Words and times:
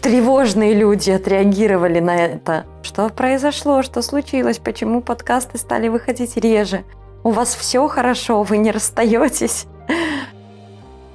тревожные 0.00 0.74
люди 0.74 1.10
отреагировали 1.10 2.00
на 2.00 2.16
это. 2.16 2.64
Что 2.82 3.08
произошло, 3.08 3.82
что 3.82 4.02
случилось, 4.02 4.58
почему 4.58 5.02
подкасты 5.02 5.58
стали 5.58 5.88
выходить 5.88 6.36
реже? 6.36 6.84
У 7.24 7.30
вас 7.30 7.54
все 7.54 7.86
хорошо, 7.88 8.42
вы 8.42 8.58
не 8.58 8.70
расстаетесь? 8.70 9.66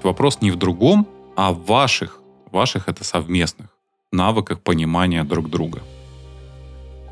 Вопрос 0.04 0.42
не 0.42 0.52
в 0.52 0.58
другом, 0.58 1.08
а 1.36 1.52
в 1.52 1.66
ваших, 1.66 2.20
ваших 2.52 2.90
это 2.90 3.04
совместных 3.04 3.70
навыках 4.12 4.62
понимания 4.62 5.24
друг 5.24 5.50
друга. 5.50 5.80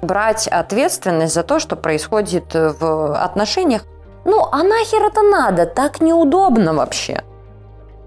Брать 0.02 0.48
ответственность 0.48 1.34
за 1.34 1.44
то, 1.44 1.60
что 1.60 1.76
происходит 1.76 2.54
в 2.54 3.16
отношениях. 3.16 3.86
Ну, 4.26 4.48
а 4.52 4.64
нахер 4.64 5.04
это 5.04 5.22
надо? 5.22 5.66
Так 5.66 6.02
неудобно 6.02 6.74
вообще. 6.74 7.24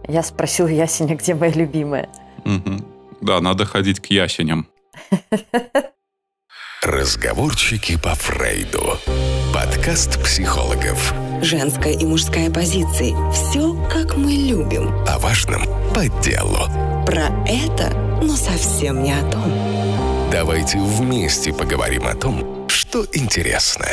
Я 0.06 0.22
спросил 0.22 0.66
Ясеня, 0.66 1.16
где 1.16 1.34
моя 1.34 1.52
любимая. 1.52 2.08
Угу. 2.44 2.93
Да, 3.24 3.40
надо 3.40 3.64
ходить 3.64 4.00
к 4.00 4.06
ясеням. 4.10 4.68
Разговорчики 6.82 7.98
по 7.98 8.14
Фрейду. 8.14 8.98
Подкаст 9.54 10.22
психологов. 10.22 11.14
Женская 11.40 11.94
и 11.94 12.04
мужская 12.04 12.50
позиции. 12.50 13.14
Все, 13.32 13.74
как 13.90 14.18
мы 14.18 14.32
любим. 14.32 14.90
О 15.08 15.18
важном 15.20 15.62
по 15.94 16.06
делу. 16.22 16.66
Про 17.06 17.28
это, 17.48 17.96
но 18.22 18.36
совсем 18.36 19.02
не 19.02 19.12
о 19.12 19.30
том. 19.30 19.50
Давайте 20.30 20.78
вместе 20.78 21.54
поговорим 21.54 22.06
о 22.06 22.14
том, 22.14 22.68
что 22.68 23.06
интересно. 23.14 23.86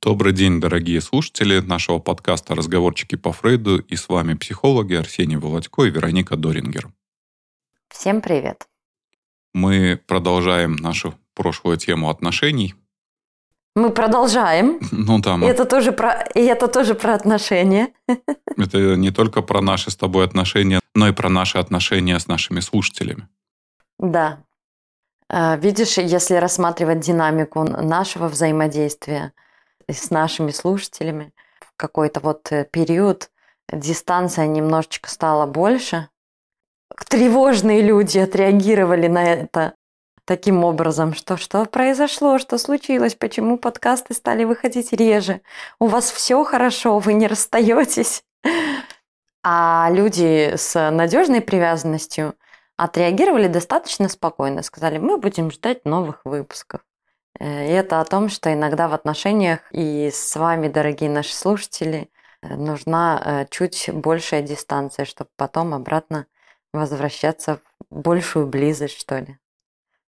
Добрый 0.00 0.32
день, 0.32 0.62
дорогие 0.62 1.02
слушатели 1.02 1.60
нашего 1.60 1.98
подкаста 1.98 2.54
«Разговорчики 2.54 3.16
по 3.16 3.32
Фрейду» 3.32 3.80
и 3.80 3.96
с 3.96 4.08
вами 4.08 4.32
психологи 4.32 4.94
Арсений 4.94 5.36
Володько 5.36 5.82
и 5.82 5.90
Вероника 5.90 6.36
Дорингер. 6.36 6.88
Всем 7.88 8.20
привет. 8.20 8.66
Мы 9.54 10.00
продолжаем 10.06 10.76
нашу 10.76 11.14
прошлую 11.34 11.76
тему 11.76 12.10
отношений. 12.10 12.74
Мы 13.74 13.90
продолжаем. 13.90 14.78
Ну 14.90 15.18
да. 15.18 15.36
Мы... 15.36 15.46
И 15.46 15.50
это 15.50 15.64
тоже 15.64 15.92
про, 15.92 16.22
и 16.34 16.40
это 16.40 16.66
тоже 16.68 16.94
про 16.94 17.14
отношения. 17.14 17.92
Это 18.56 18.96
не 18.96 19.10
только 19.10 19.42
про 19.42 19.60
наши 19.60 19.90
с 19.90 19.96
тобой 19.96 20.24
отношения, 20.24 20.80
но 20.94 21.08
и 21.08 21.12
про 21.12 21.28
наши 21.28 21.58
отношения 21.58 22.18
с 22.18 22.26
нашими 22.26 22.60
слушателями. 22.60 23.28
Да. 23.98 24.38
А, 25.28 25.56
видишь, 25.56 25.98
если 25.98 26.36
рассматривать 26.36 27.00
динамику 27.00 27.64
нашего 27.64 28.28
взаимодействия 28.28 29.32
с 29.88 30.10
нашими 30.10 30.52
слушателями, 30.52 31.34
в 31.60 31.76
какой-то 31.76 32.20
вот 32.20 32.50
э, 32.50 32.64
период 32.64 33.30
дистанция 33.70 34.46
немножечко 34.46 35.10
стала 35.10 35.44
больше, 35.44 36.08
тревожные 37.04 37.82
люди 37.82 38.18
отреагировали 38.18 39.06
на 39.06 39.24
это 39.24 39.74
таким 40.24 40.64
образом, 40.64 41.14
что 41.14 41.36
что 41.36 41.64
произошло, 41.64 42.38
что 42.38 42.58
случилось, 42.58 43.14
почему 43.14 43.58
подкасты 43.58 44.14
стали 44.14 44.44
выходить 44.44 44.92
реже, 44.92 45.40
у 45.78 45.86
вас 45.86 46.10
все 46.10 46.42
хорошо, 46.44 46.98
вы 46.98 47.14
не 47.14 47.26
расстаетесь. 47.26 48.22
А 49.42 49.88
люди 49.92 50.54
с 50.56 50.90
надежной 50.90 51.40
привязанностью 51.40 52.34
отреагировали 52.76 53.46
достаточно 53.46 54.08
спокойно, 54.08 54.62
сказали, 54.62 54.98
мы 54.98 55.18
будем 55.18 55.52
ждать 55.52 55.84
новых 55.84 56.20
выпусков. 56.24 56.80
Э, 57.38 57.68
и 57.68 57.70
это 57.70 58.00
о 58.00 58.04
том, 58.04 58.28
что 58.28 58.52
иногда 58.52 58.88
в 58.88 58.94
отношениях 58.94 59.60
и 59.70 60.10
с 60.12 60.36
вами, 60.36 60.68
дорогие 60.68 61.10
наши 61.10 61.34
слушатели, 61.34 62.10
э, 62.42 62.54
нужна 62.56 63.22
э, 63.24 63.46
чуть 63.50 63.90
большая 63.92 64.42
дистанция, 64.42 65.04
чтобы 65.04 65.30
потом 65.36 65.74
обратно 65.74 66.26
возвращаться 66.76 67.60
в 67.90 68.00
большую 68.02 68.46
близость, 68.46 68.98
что 68.98 69.18
ли. 69.18 69.38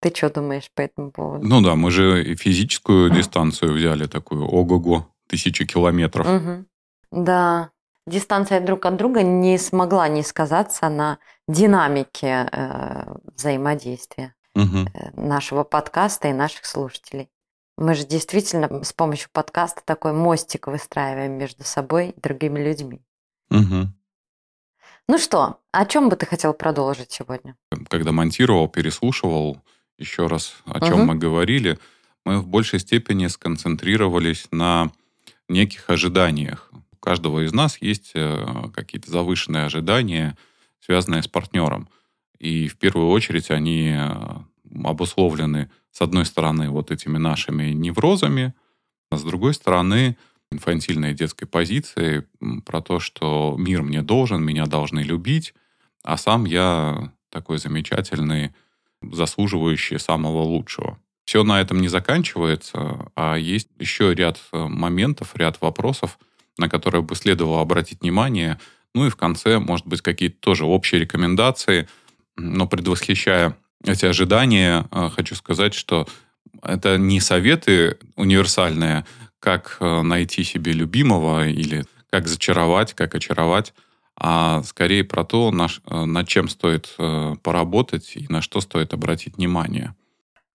Ты 0.01 0.13
что 0.15 0.29
думаешь 0.29 0.71
по 0.73 0.81
этому 0.81 1.11
поводу? 1.11 1.45
Ну 1.45 1.61
да, 1.61 1.75
мы 1.75 1.91
же 1.91 2.23
и 2.23 2.35
физическую 2.35 3.09
дистанцию 3.09 3.73
взяли 3.73 4.05
такую, 4.05 4.45
ого-го, 4.45 5.07
тысячи 5.27 5.65
километров. 5.65 6.25
Угу. 6.27 6.65
Да, 7.11 7.71
дистанция 8.07 8.61
друг 8.61 8.85
от 8.85 8.95
друга 8.95 9.23
не 9.23 9.57
смогла 9.57 10.07
не 10.07 10.23
сказаться 10.23 10.89
на 10.89 11.19
динамике 11.47 12.47
э, 12.51 13.13
взаимодействия 13.35 14.35
угу. 14.55 14.89
нашего 15.13 15.63
подкаста 15.63 16.29
и 16.29 16.33
наших 16.33 16.65
слушателей. 16.65 17.29
Мы 17.77 17.93
же 17.95 18.05
действительно 18.05 18.83
с 18.83 18.93
помощью 18.93 19.29
подкаста 19.31 19.81
такой 19.85 20.13
мостик 20.13 20.67
выстраиваем 20.67 21.33
между 21.33 21.63
собой 21.63 22.09
и 22.09 22.19
другими 22.19 22.59
людьми. 22.59 23.01
Угу. 23.51 23.87
Ну 25.09 25.17
что, 25.17 25.59
о 25.71 25.87
чем 25.87 26.07
бы 26.07 26.15
ты 26.15 26.27
хотел 26.27 26.53
продолжить 26.53 27.11
сегодня? 27.11 27.55
Когда 27.87 28.11
монтировал, 28.11 28.67
переслушивал 28.67 29.59
еще 29.97 30.27
раз, 30.27 30.53
о 30.65 30.79
чем 30.81 30.99
угу. 30.99 31.05
мы 31.05 31.15
говорили, 31.15 31.79
мы 32.25 32.37
в 32.39 32.47
большей 32.47 32.77
степени 32.77 33.25
сконцентрировались 33.25 34.47
на 34.51 34.91
неких 35.47 35.89
ожиданиях. 35.89 36.71
У 36.91 36.97
каждого 36.97 37.43
из 37.43 37.51
нас 37.53 37.81
есть 37.81 38.11
э, 38.13 38.69
какие-то 38.71 39.09
завышенные 39.09 39.65
ожидания, 39.65 40.37
связанные 40.79 41.23
с 41.23 41.27
партнером. 41.27 41.89
И 42.37 42.67
в 42.67 42.77
первую 42.77 43.09
очередь 43.09 43.49
они 43.49 43.95
э, 43.97 44.11
обусловлены, 44.83 45.71
с 45.91 46.01
одной 46.01 46.27
стороны, 46.27 46.69
вот 46.69 46.91
этими 46.91 47.17
нашими 47.17 47.71
неврозами, 47.71 48.53
а 49.09 49.17
с 49.17 49.23
другой 49.23 49.55
стороны, 49.55 50.17
инфантильной 50.51 51.13
детской 51.13 51.45
позиции 51.45 52.25
про 52.65 52.81
то, 52.81 52.99
что 52.99 53.55
мир 53.57 53.83
мне 53.83 54.01
должен, 54.01 54.43
меня 54.43 54.65
должны 54.65 54.99
любить, 55.01 55.53
а 56.03 56.17
сам 56.17 56.45
я 56.45 57.11
такой 57.29 57.59
замечательный, 57.59 58.51
заслуживающий 59.01 59.99
самого 59.99 60.41
лучшего. 60.41 60.97
Все 61.25 61.43
на 61.43 61.61
этом 61.61 61.79
не 61.79 61.87
заканчивается, 61.87 63.11
а 63.15 63.35
есть 63.35 63.69
еще 63.77 64.15
ряд 64.15 64.39
э, 64.51 64.57
моментов, 64.57 65.35
ряд 65.35 65.61
вопросов, 65.61 66.17
на 66.57 66.67
которые 66.67 67.03
бы 67.03 67.13
следовало 67.15 67.61
обратить 67.61 68.01
внимание. 68.01 68.59
Ну 68.95 69.05
и 69.05 69.09
в 69.11 69.15
конце, 69.15 69.59
может 69.59 69.85
быть, 69.85 70.01
какие-то 70.01 70.39
тоже 70.39 70.65
общие 70.65 70.99
рекомендации. 70.99 71.87
Но 72.35 72.65
предвосхищая 72.67 73.55
эти 73.85 74.05
ожидания, 74.05 74.87
э, 74.91 75.09
хочу 75.15 75.35
сказать, 75.35 75.75
что 75.75 76.07
это 76.63 76.97
не 76.97 77.19
советы 77.19 77.99
универсальные, 78.15 79.05
как 79.39 79.77
э, 79.79 80.01
найти 80.01 80.43
себе 80.43 80.71
любимого 80.73 81.47
или 81.47 81.85
как 82.09 82.27
зачаровать, 82.27 82.93
как 82.93 83.15
очаровать, 83.15 83.73
а 84.15 84.61
скорее 84.63 85.03
про 85.03 85.23
то, 85.23 85.49
э, 85.51 86.05
над 86.05 86.27
чем 86.27 86.49
стоит 86.49 86.93
э, 86.97 87.35
поработать 87.41 88.17
и 88.17 88.25
на 88.29 88.41
что 88.41 88.61
стоит 88.61 88.93
обратить 88.93 89.37
внимание. 89.37 89.95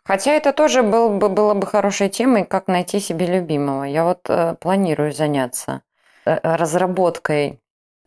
Хотя 0.04 0.32
это 0.32 0.52
тоже 0.52 0.82
был 0.82 1.16
бы, 1.16 1.30
было 1.30 1.54
бы 1.54 1.66
хорошей 1.66 2.10
темой, 2.10 2.44
как 2.44 2.68
найти 2.68 3.00
себе 3.00 3.26
любимого. 3.26 3.84
Я 3.84 4.04
вот 4.04 4.20
э, 4.28 4.54
планирую 4.60 5.12
заняться 5.12 5.82
разработкой 6.26 7.60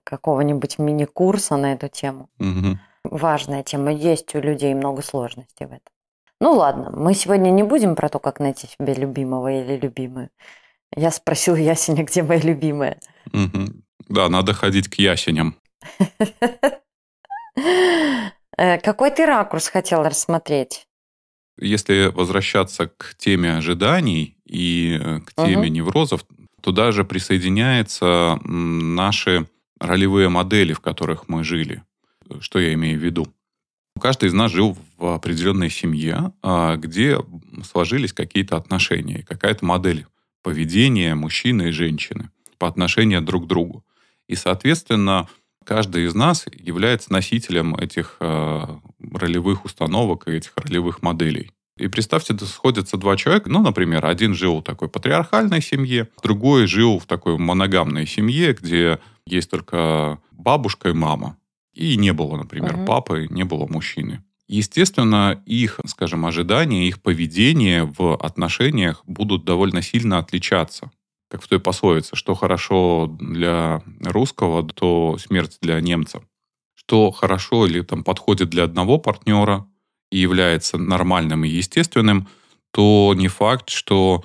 какого-нибудь 0.04 0.80
мини-курса 0.80 1.58
на 1.58 1.74
эту 1.74 1.88
тему. 1.88 2.30
Угу. 2.40 2.80
Важная 3.04 3.64
тема. 3.64 3.92
Есть 3.92 4.34
у 4.36 4.40
людей 4.40 4.74
много 4.74 5.02
сложностей 5.02 5.66
в 5.66 5.70
этом. 5.70 5.94
Ну 6.40 6.54
ладно, 6.54 6.92
мы 6.92 7.14
сегодня 7.14 7.50
не 7.50 7.64
будем 7.64 7.96
про 7.96 8.10
то, 8.10 8.20
как 8.20 8.40
найти 8.40 8.68
себе 8.68 8.94
любимого 8.94 9.52
или 9.52 9.78
любимую. 9.78 10.30
Я 10.96 11.12
спросил 11.12 11.56
Ясеня, 11.56 12.03
где 12.03 12.24
моя 12.24 12.42
любимая. 12.42 13.00
Угу. 13.34 13.68
Да, 14.09 14.30
надо 14.30 14.53
ходить 14.53 14.88
к 14.90 14.96
ясеням. 14.96 15.56
Э, 18.59 18.80
какой 18.80 19.12
ты 19.12 19.28
ракурс 19.28 19.68
хотел 19.68 20.03
рассмотреть? 20.03 20.88
Если 21.59 22.08
возвращаться 22.08 22.88
к 22.88 23.14
теме 23.16 23.56
ожиданий 23.56 24.36
и 24.48 25.00
э, 25.00 25.20
к 25.20 25.34
теме 25.36 25.68
угу. 25.68 25.68
неврозов, 25.68 26.25
туда 26.62 26.92
же 26.92 27.06
присоединяются 27.06 28.40
наши 28.44 29.48
ролевые 29.80 30.30
модели, 30.30 30.74
в 30.74 30.80
которых 30.80 31.28
мы 31.28 31.44
жили. 31.44 31.84
Что 32.40 32.59
я 32.59 32.74
имею 32.74 33.00
в 33.00 33.04
виду? 33.04 33.28
Каждый 34.00 34.30
из 34.30 34.34
нас 34.34 34.51
жил 34.51 34.78
в 34.98 35.13
определенной 35.13 35.69
семье, 35.69 36.34
а, 36.42 36.75
где 36.78 37.19
сложились 37.63 38.13
какие-то 38.13 38.57
отношения, 38.57 39.24
какая-то 39.24 39.66
модель 39.66 40.06
поведения 40.48 41.14
мужчины 41.14 41.68
и 41.68 41.72
женщины 41.72 42.30
по 42.58 42.70
отношению 42.70 43.22
друг 43.22 43.44
к 43.44 43.48
другу. 43.48 43.84
И, 44.30 44.36
соответственно, 44.36 45.28
каждый 45.66 46.06
из 46.06 46.16
нас 46.16 46.46
является 46.54 47.12
носителем 47.12 47.76
этих 47.76 48.16
э, 48.22 48.62
ролевых 49.12 49.66
установок 49.66 50.30
и 50.30 50.32
этих 50.32 50.54
ролевых 50.56 51.02
моделей. 51.02 51.52
И 51.78 51.90
представьте, 51.90 52.34
сходятся 52.46 52.96
два 52.96 53.18
человека, 53.18 53.50
ну, 53.50 53.62
например, 53.62 54.06
один 54.06 54.36
жил 54.36 54.62
в 54.62 54.64
такой 54.64 54.88
патриархальной 54.88 55.62
семье, 55.62 56.08
другой 56.24 56.66
жил 56.66 57.00
в 57.00 57.06
такой 57.08 57.38
моногамной 57.38 58.08
семье, 58.08 58.54
где 58.54 59.00
есть 59.26 59.52
только 59.52 60.18
бабушка 60.32 60.88
и 60.88 60.94
мама. 60.94 61.36
И 61.74 61.98
не 61.98 62.14
было, 62.14 62.38
например, 62.38 62.76
угу. 62.76 62.86
папы, 62.86 63.28
не 63.30 63.44
было 63.44 63.68
мужчины. 63.68 64.24
Естественно, 64.48 65.42
их, 65.46 65.80
скажем, 65.86 66.26
ожидания, 66.26 66.88
их 66.88 67.02
поведение 67.02 67.84
в 67.98 68.16
отношениях 68.16 69.04
будут 69.06 69.44
довольно 69.44 69.82
сильно 69.82 70.20
отличаться. 70.20 70.90
Как 71.30 71.42
в 71.42 71.48
той 71.48 71.60
пословице, 71.60 72.16
что 72.16 72.34
хорошо 72.36 73.14
для 73.20 73.84
русского, 74.02 74.66
то 74.68 75.18
смерть 75.18 75.58
для 75.62 75.82
немца. 75.82 76.22
что 76.88 77.12
хорошо 77.12 77.68
или 77.68 77.82
там 77.82 78.04
подходит 78.04 78.50
для 78.50 78.64
одного 78.64 78.98
партнера 78.98 79.68
и 80.10 80.20
является 80.20 80.78
нормальным 80.78 81.44
и 81.44 81.50
естественным, 81.50 82.30
то 82.72 83.14
не 83.18 83.28
факт, 83.28 83.70
что 83.70 84.24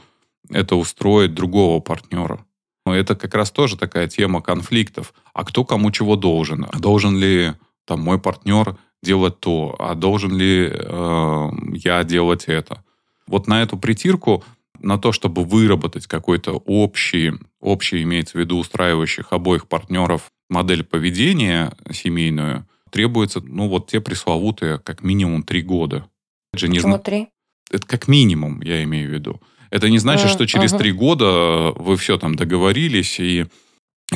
это 0.49 0.77
устроит 0.77 1.35
другого 1.35 1.81
партнера. 1.81 2.45
Но 2.87 2.95
это 2.95 3.17
как 3.17 3.35
раз 3.35 3.51
тоже 3.51 3.77
такая 3.77 4.07
тема 4.07 4.41
конфликтов. 4.43 5.13
А 5.35 5.45
кто 5.45 5.65
кому 5.65 5.91
чего 5.91 6.15
должен? 6.15 6.69
Должен 6.79 7.17
ли 7.19 7.55
там 7.85 8.01
мой 8.01 8.21
партнер 8.21 8.77
делать 9.03 9.41
то? 9.41 9.75
А 9.79 9.95
должен 9.95 10.37
ли 10.37 10.71
э, 10.73 11.51
я 11.75 12.05
делать 12.05 12.45
это? 12.47 12.85
Вот 13.27 13.47
на 13.47 13.63
эту 13.63 13.77
притирку, 13.77 14.45
на 14.81 14.99
то, 14.99 15.13
чтобы 15.13 15.45
выработать 15.45 16.07
какой-то 16.07 16.53
общий, 16.67 17.33
общий, 17.61 18.03
имеется 18.03 18.39
в 18.39 18.41
виду 18.41 18.59
устраивающих 18.59 19.33
обоих 19.33 19.69
партнеров 19.69 20.31
модель 20.49 20.85
поведения 20.85 21.73
семейную, 21.91 22.67
требуется, 22.91 23.41
ну, 23.41 23.69
вот 23.69 23.89
те 23.89 24.01
пресловутые, 24.01 24.79
как 24.79 25.03
минимум, 25.03 25.43
три 25.43 25.63
года. 25.63 26.07
Это 26.53 26.61
же 26.61 26.69
не 26.69 26.79
Почему 26.79 26.99
три? 26.99 27.29
Это 27.71 27.87
как 27.87 28.07
минимум, 28.07 28.61
я 28.61 28.83
имею 28.85 29.09
в 29.09 29.13
виду. 29.13 29.41
Это 29.71 29.89
не 29.89 29.99
значит, 29.99 30.29
что 30.29 30.47
через 30.47 30.73
три 30.73 30.93
года 30.93 31.73
вы 31.77 31.97
все 31.97 32.19
там 32.19 32.35
договорились, 32.35 33.19
и 33.19 33.47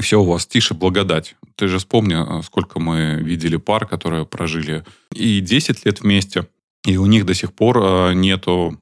все 0.00 0.20
у 0.20 0.24
вас 0.24 0.46
тише 0.46 0.74
благодать. 0.74 1.36
Ты 1.54 1.68
же 1.68 1.78
вспомни, 1.78 2.42
сколько 2.42 2.78
мы 2.78 3.16
видели 3.16 3.56
пар, 3.56 3.86
которые 3.86 4.26
прожили 4.26 4.84
и 5.14 5.40
10 5.40 5.86
лет 5.86 6.00
вместе, 6.00 6.46
и 6.84 6.96
у 6.96 7.06
них 7.06 7.26
до 7.26 7.34
сих 7.34 7.52
пор 7.52 7.78
а, 7.78 8.12
нету 8.12 8.78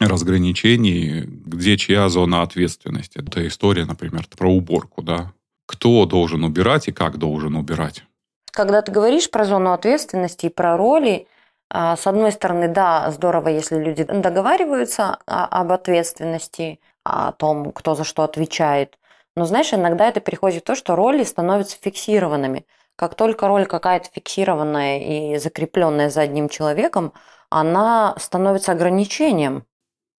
разграничений, 0.00 1.22
где 1.22 1.76
чья 1.76 2.08
зона 2.08 2.42
ответственности. 2.42 3.18
Это 3.18 3.46
история, 3.46 3.84
например, 3.84 4.26
про 4.36 4.50
уборку, 4.50 5.02
да. 5.02 5.32
Кто 5.66 6.04
должен 6.04 6.44
убирать 6.44 6.88
и 6.88 6.92
как 6.92 7.16
должен 7.18 7.56
убирать. 7.56 8.04
Когда 8.50 8.82
ты 8.82 8.92
говоришь 8.92 9.30
про 9.30 9.44
зону 9.44 9.72
ответственности 9.72 10.46
и 10.46 10.50
про 10.50 10.76
роли, 10.76 11.26
а, 11.70 11.96
с 11.96 12.06
одной 12.06 12.32
стороны, 12.32 12.68
да, 12.68 13.10
здорово, 13.10 13.48
если 13.48 13.76
люди 13.76 14.04
договариваются 14.04 15.18
об 15.26 15.72
ответственности, 15.72 16.80
о 17.04 17.32
том, 17.32 17.72
кто 17.72 17.94
за 17.94 18.04
что 18.04 18.22
отвечает. 18.22 18.98
Но, 19.36 19.46
знаешь, 19.46 19.72
иногда 19.72 20.08
это 20.08 20.20
переходит 20.20 20.62
в 20.62 20.66
то, 20.66 20.74
что 20.74 20.96
роли 20.96 21.24
становятся 21.24 21.76
фиксированными. 21.80 22.66
Как 22.96 23.16
только 23.16 23.48
роль 23.48 23.66
какая-то 23.66 24.08
фиксированная 24.12 25.00
и 25.00 25.38
закрепленная 25.38 26.10
за 26.10 26.20
одним 26.20 26.48
человеком, 26.48 27.12
она 27.50 28.14
становится 28.18 28.72
ограничением. 28.72 29.64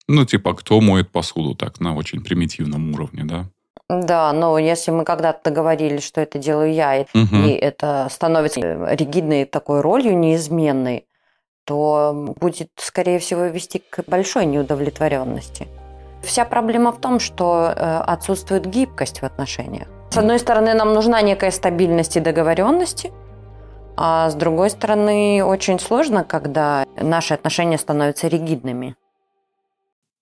Ну, 0.08 0.26
типа, 0.26 0.54
кто 0.54 0.82
моет 0.82 1.12
посуду 1.12 1.56
так 1.56 1.80
на 1.80 1.96
очень 1.96 2.24
примитивном 2.24 2.94
уровне, 2.94 3.24
да? 3.24 3.46
Да, 3.88 4.34
но 4.34 4.58
если 4.58 4.92
мы 4.92 5.06
когда-то 5.06 5.52
договорились, 5.52 6.04
что 6.04 6.20
это 6.20 6.40
делаю 6.40 6.74
я, 6.74 7.06
угу. 7.14 7.36
и 7.36 7.52
это 7.52 8.08
становится 8.10 8.60
ригидной 8.60 9.46
такой 9.46 9.82
ролью 9.82 10.18
неизменной, 10.18 11.08
то 11.66 12.36
будет, 12.40 12.70
скорее 12.78 13.20
всего, 13.20 13.46
вести 13.46 13.80
к 13.80 14.04
большой 14.08 14.46
неудовлетворенности. 14.46 15.68
Вся 16.26 16.46
проблема 16.46 16.92
в 16.92 17.00
том, 17.00 17.20
что 17.20 17.74
э, 17.76 17.98
отсутствует 18.14 18.66
гибкость 18.66 19.22
в 19.22 19.24
отношениях. 19.24 19.88
С 20.10 20.18
одной 20.18 20.40
стороны, 20.40 20.74
нам 20.74 20.94
нужна 20.94 21.22
некая 21.22 21.52
стабильность 21.52 22.18
и 22.18 22.20
договоренности, 22.20 23.12
а 23.98 24.30
с 24.30 24.36
другой 24.36 24.70
стороны, 24.70 25.44
очень 25.44 25.80
сложно, 25.80 26.24
когда 26.24 26.86
наши 27.02 27.34
отношения 27.34 27.78
становятся 27.78 28.28
ригидными. 28.28 28.96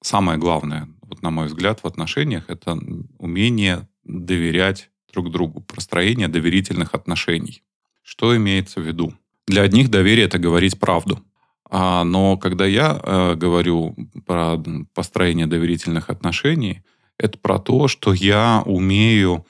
Самое 0.02 0.38
главное, 0.38 0.88
вот 1.02 1.22
на 1.22 1.32
мой 1.32 1.48
взгляд, 1.48 1.80
в 1.84 1.88
отношениях 1.88 2.50
это 2.50 2.78
умение 3.18 3.88
доверять 4.04 4.90
друг 5.14 5.32
другу, 5.32 5.62
простроение 5.62 6.28
доверительных 6.28 6.94
отношений. 6.94 7.64
Что 8.04 8.36
имеется 8.36 8.82
в 8.82 8.84
виду? 8.84 9.14
Для 9.48 9.62
одних 9.62 9.90
доверие– 9.90 10.26
это 10.28 10.40
говорить 10.40 10.80
правду– 10.80 11.20
а, 11.75 12.04
но 12.04 12.38
когда 12.38 12.68
я 12.68 13.00
э, 13.02 13.34
говорю 13.34 13.96
про 14.28 14.62
построение 14.94 15.48
доверительных 15.48 16.12
отношений, 16.12 16.84
это 17.18 17.40
про 17.40 17.58
то, 17.58 17.88
что 17.88 18.14
я 18.14 18.62
умею 18.68 19.44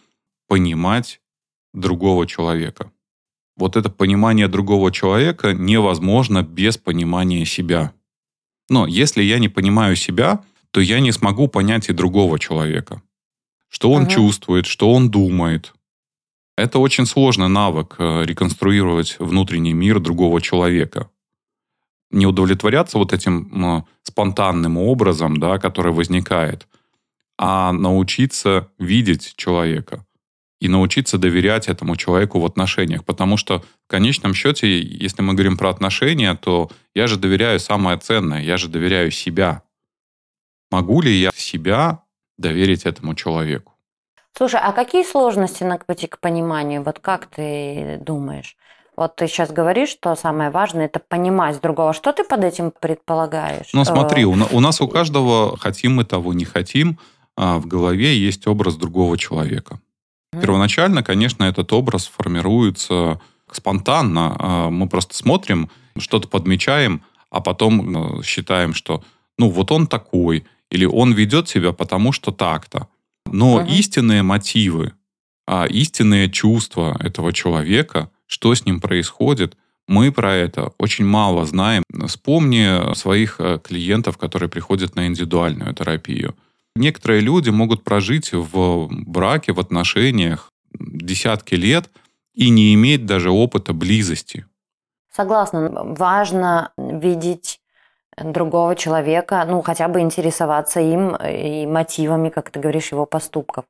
понимать 0.47 1.19
другого 1.73 2.25
человека. 2.25 2.93
Вот 3.57 3.75
это 3.75 3.89
понимание 3.89 4.47
другого 4.47 4.89
человека 4.89 5.51
невозможно 5.51 6.43
без 6.43 6.77
понимания 6.77 7.45
себя. 7.45 7.91
Но 8.69 8.87
если 8.87 9.21
я 9.21 9.37
не 9.37 9.49
понимаю 9.49 9.97
себя, 9.97 10.45
то 10.71 10.79
я 10.79 11.01
не 11.01 11.11
смогу 11.11 11.49
понять 11.49 11.89
и 11.89 11.93
другого 11.93 12.39
человека. 12.39 13.01
Что 13.67 13.91
он 13.91 14.03
ага. 14.03 14.11
чувствует, 14.11 14.65
что 14.65 14.93
он 14.93 15.11
думает. 15.11 15.73
Это 16.55 16.79
очень 16.79 17.05
сложный 17.05 17.49
навык 17.49 17.95
э, 17.99 18.23
реконструировать 18.23 19.17
внутренний 19.19 19.73
мир 19.73 19.99
другого 19.99 20.39
человека 20.39 21.09
не 22.13 22.25
удовлетворяться 22.25 22.97
вот 22.97 23.11
этим 23.11 23.85
спонтанным 24.03 24.77
образом, 24.77 25.37
да, 25.37 25.57
который 25.57 25.91
возникает, 25.91 26.67
а 27.37 27.71
научиться 27.71 28.69
видеть 28.79 29.33
человека 29.35 30.05
и 30.61 30.69
научиться 30.69 31.17
доверять 31.17 31.67
этому 31.67 31.97
человеку 31.97 32.39
в 32.39 32.45
отношениях. 32.45 33.03
Потому 33.03 33.35
что 33.35 33.59
в 33.59 33.87
конечном 33.87 34.33
счете, 34.33 34.79
если 34.81 35.21
мы 35.21 35.33
говорим 35.33 35.57
про 35.57 35.69
отношения, 35.69 36.35
то 36.35 36.71
я 36.95 37.07
же 37.07 37.17
доверяю 37.17 37.59
самое 37.59 37.97
ценное, 37.97 38.41
я 38.41 38.55
же 38.55 38.69
доверяю 38.69 39.11
себя. 39.11 39.63
Могу 40.71 41.01
ли 41.01 41.11
я 41.11 41.31
себя 41.35 42.03
доверить 42.37 42.85
этому 42.85 43.13
человеку? 43.13 43.73
Слушай, 44.35 44.61
а 44.63 44.71
какие 44.71 45.03
сложности 45.03 45.63
на 45.63 45.77
пути 45.77 46.07
к 46.07 46.19
пониманию? 46.19 46.81
Вот 46.81 46.99
как 46.99 47.27
ты 47.27 47.99
думаешь? 48.01 48.55
Вот 48.95 49.15
ты 49.15 49.27
сейчас 49.27 49.51
говоришь, 49.51 49.89
что 49.89 50.15
самое 50.15 50.49
важное– 50.49 50.85
это 50.93 50.99
понимать 50.99 51.59
другого. 51.61 51.93
Что 51.93 52.11
ты 52.11 52.23
под 52.23 52.43
этим 52.43 52.71
предполагаешь? 52.79 53.69
Ну, 53.73 53.83
смотри, 53.85 54.25
у, 54.25 54.33
у 54.33 54.59
нас 54.59 54.81
у 54.81 54.87
каждого, 54.87 55.57
хотим 55.57 55.95
мы 55.95 56.05
того, 56.05 56.33
не 56.33 56.45
хотим, 56.45 56.99
а, 57.35 57.57
в 57.57 57.65
голове 57.65 58.15
есть 58.15 58.45
образ 58.45 58.75
другого 58.75 59.17
человека. 59.17 59.79
Первоначально, 60.31 61.03
конечно, 61.03 61.43
этот 61.43 61.73
образ 61.73 62.07
формируется 62.07 63.19
спонтанно. 63.51 64.35
А, 64.37 64.69
мы 64.69 64.87
просто 64.87 65.15
смотрим, 65.15 65.69
что-то 65.97 66.27
подмечаем, 66.27 67.01
а 67.31 67.41
потом 67.41 68.19
э, 68.19 68.23
считаем, 68.23 68.75
что 68.75 69.03
ну 69.39 69.49
вот 69.49 69.71
он 69.71 69.87
такой, 69.87 70.45
или 70.69 70.85
он 70.85 71.13
ведет 71.13 71.49
себя 71.49 71.71
потому, 71.71 72.11
что 72.11 72.31
так-то. 72.31 72.87
Но 73.25 73.55
угу. 73.55 73.65
истинные 73.65 74.21
мотивы, 74.21 74.93
а 75.47 75.65
истинные 75.65 76.29
чувства 76.29 76.95
этого 76.99 77.33
человека– 77.33 78.11
что 78.33 78.55
с 78.55 78.65
ним 78.65 78.81
происходит, 78.81 79.55
мы 79.87 80.11
про 80.11 80.33
это 80.33 80.71
очень 80.79 81.05
мало 81.05 81.45
знаем. 81.45 81.83
Вспомни 82.07 82.95
своих 82.95 83.39
э, 83.39 83.59
клиентов, 83.63 84.17
которые 84.17 84.49
приходят 84.49 84.95
на 84.95 85.05
индивидуальную 85.05 85.73
терапию. 85.75 86.35
Некоторые 86.75 87.21
люди 87.21 87.51
могут 87.51 87.83
прожить 87.83 88.33
в 88.33 88.87
браке, 88.89 89.53
в 89.53 89.59
отношениях 89.59 90.49
десятки 90.79 91.53
лет 91.53 91.91
и 92.33 92.49
не 92.49 92.73
иметь 92.73 93.05
даже 93.05 93.29
опыта 93.29 93.73
близости. 93.73 94.47
Согласна. 95.11 95.69
Важно 95.71 96.71
видеть 96.75 97.59
другого 98.17 98.75
человека, 98.75 99.45
ну, 99.47 99.61
хотя 99.61 99.87
бы 99.87 99.99
интересоваться 99.99 100.79
им 100.79 101.15
и 101.15 101.67
мотивами, 101.67 102.29
как 102.29 102.49
ты 102.49 102.59
говоришь, 102.59 102.91
его 102.91 103.05
поступков. 103.05 103.65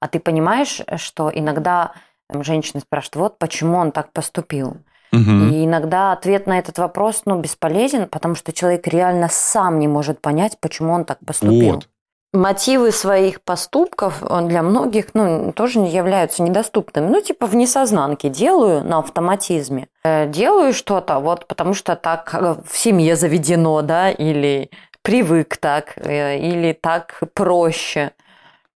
А 0.00 0.08
ты 0.08 0.18
понимаешь, 0.18 0.80
что 0.96 1.30
иногда 1.32 1.92
женщины 2.42 2.80
спрашивают, 2.80 3.16
вот 3.16 3.38
почему 3.38 3.76
он 3.78 3.92
так 3.92 4.12
поступил. 4.12 4.76
Угу. 5.12 5.20
И 5.20 5.64
иногда 5.64 6.12
ответ 6.12 6.46
на 6.46 6.58
этот 6.58 6.78
вопрос 6.78 7.22
ну, 7.24 7.38
бесполезен, 7.40 8.08
потому 8.08 8.34
что 8.34 8.52
человек 8.52 8.86
реально 8.86 9.28
сам 9.30 9.78
не 9.78 9.88
может 9.88 10.20
понять, 10.20 10.58
почему 10.60 10.92
он 10.92 11.04
так 11.04 11.18
поступил. 11.24 11.74
Вот. 11.74 11.88
Мотивы 12.32 12.92
своих 12.92 13.42
поступков 13.42 14.22
для 14.46 14.62
многих 14.62 15.06
ну, 15.14 15.52
тоже 15.52 15.80
являются 15.80 16.44
недоступными. 16.44 17.08
Ну, 17.08 17.20
типа 17.20 17.46
в 17.46 17.56
несознанке 17.56 18.28
делаю 18.28 18.84
на 18.84 18.98
автоматизме. 18.98 19.88
Э, 20.04 20.28
делаю 20.28 20.72
что-то 20.72 21.18
вот 21.18 21.48
потому 21.48 21.74
что 21.74 21.96
так 21.96 22.32
э, 22.32 22.54
в 22.64 22.78
семье 22.78 23.16
заведено, 23.16 23.82
да, 23.82 24.12
или 24.12 24.70
привык 25.02 25.56
так, 25.56 25.94
э, 25.96 26.38
или 26.38 26.72
так 26.72 27.20
проще. 27.34 28.12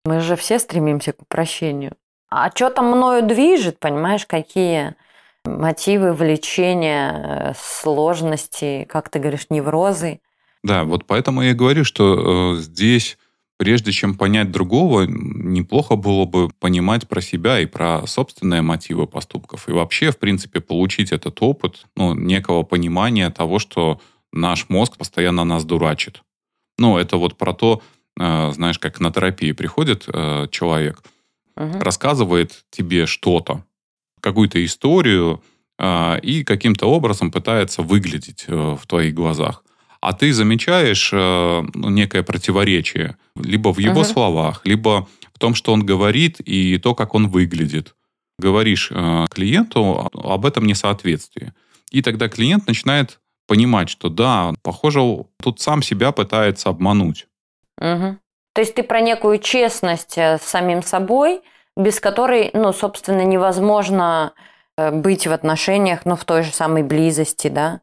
Мы 0.03 0.19
же 0.19 0.35
все 0.35 0.57
стремимся 0.57 1.13
к 1.13 1.21
упрощению. 1.21 1.93
А 2.35 2.49
что 2.49 2.71
там 2.71 2.87
мною 2.87 3.27
движет, 3.27 3.79
понимаешь, 3.79 4.25
какие 4.25 4.95
мотивы, 5.45 6.13
влечения, 6.13 7.11
э, 7.11 7.53
сложности, 7.55 8.87
как 8.89 9.09
ты 9.09 9.19
говоришь, 9.19 9.47
неврозы. 9.51 10.19
Да, 10.63 10.83
вот 10.83 11.05
поэтому 11.05 11.43
я 11.43 11.51
и 11.51 11.53
говорю, 11.53 11.83
что 11.83 12.55
э, 12.55 12.59
здесь, 12.59 13.19
прежде 13.57 13.91
чем 13.91 14.15
понять 14.15 14.49
другого, 14.49 15.03
неплохо 15.03 15.95
было 15.95 16.25
бы 16.25 16.49
понимать 16.59 17.07
про 17.07 17.21
себя 17.21 17.59
и 17.59 17.67
про 17.67 18.07
собственные 18.07 18.63
мотивы 18.63 19.05
поступков. 19.05 19.69
И 19.69 19.71
вообще, 19.71 20.09
в 20.09 20.17
принципе, 20.17 20.59
получить 20.59 21.11
этот 21.11 21.39
опыт, 21.39 21.85
ну, 21.95 22.15
некого 22.15 22.63
понимания 22.63 23.29
того, 23.29 23.59
что 23.59 24.01
наш 24.31 24.69
мозг 24.69 24.97
постоянно 24.97 25.43
нас 25.43 25.65
дурачит. 25.65 26.23
Ну, 26.79 26.97
это 26.97 27.17
вот 27.17 27.37
про 27.37 27.53
то, 27.53 27.83
э, 28.19 28.51
знаешь, 28.53 28.79
как 28.79 28.99
на 28.99 29.11
терапии 29.11 29.51
приходит 29.51 30.05
э, 30.07 30.47
человек– 30.49 31.03
угу. 31.55 31.79
рассказывает 31.79 32.65
тебе 32.69 33.05
что-то, 33.05 33.63
какую-то 34.19 34.63
историю, 34.63 35.41
а, 35.79 36.17
и 36.17 36.43
каким-то 36.43 36.85
образом 36.85 37.31
пытается 37.31 37.81
выглядеть 37.81 38.45
э, 38.47 38.77
в 38.79 38.85
твоих 38.87 39.13
глазах. 39.13 39.63
А 40.01 40.13
ты 40.13 40.31
замечаешь 40.33 41.11
э, 41.13 41.63
ну, 41.73 41.89
некое 41.89 42.23
противоречие 42.23 43.17
либо 43.35 43.73
в 43.73 43.79
его 43.79 44.01
uh-huh. 44.01 44.13
словах, 44.13 44.61
либо 44.65 45.07
в 45.33 45.39
том, 45.39 45.55
что 45.55 45.73
он 45.73 45.85
говорит, 45.85 46.39
и 46.39 46.77
то, 46.77 46.93
как 46.93 47.15
он 47.15 47.29
выглядит. 47.29 47.95
Говоришь 48.37 48.89
э, 48.91 49.25
клиенту 49.29 50.09
об 50.13 50.45
этом 50.45 50.65
несоответствии. 50.65 51.53
И 51.91 52.01
тогда 52.01 52.29
клиент 52.29 52.67
начинает 52.67 53.19
понимать, 53.47 53.89
что 53.89 54.09
да, 54.09 54.53
похоже, 54.61 55.25
тут 55.41 55.59
сам 55.59 55.81
себя 55.81 56.11
пытается 56.11 56.69
обмануть. 56.69 57.27
Угу. 57.79 58.17
То 58.53 58.61
есть 58.61 58.75
ты 58.75 58.83
про 58.83 59.01
некую 59.01 59.39
честность 59.39 60.17
с 60.17 60.41
самим 60.41 60.83
собой, 60.83 61.41
без 61.75 61.99
которой, 61.99 62.51
ну, 62.53 62.71
собственно, 62.71 63.23
невозможно 63.23 64.33
Э, 64.77 64.91
быть 64.91 65.27
в 65.27 65.31
отношениях, 65.31 66.01
ну, 66.05 66.15
в 66.15 66.25
той 66.25 66.43
же 66.43 66.51
самой 66.51 66.83
близости, 66.83 67.47
да? 67.47 67.81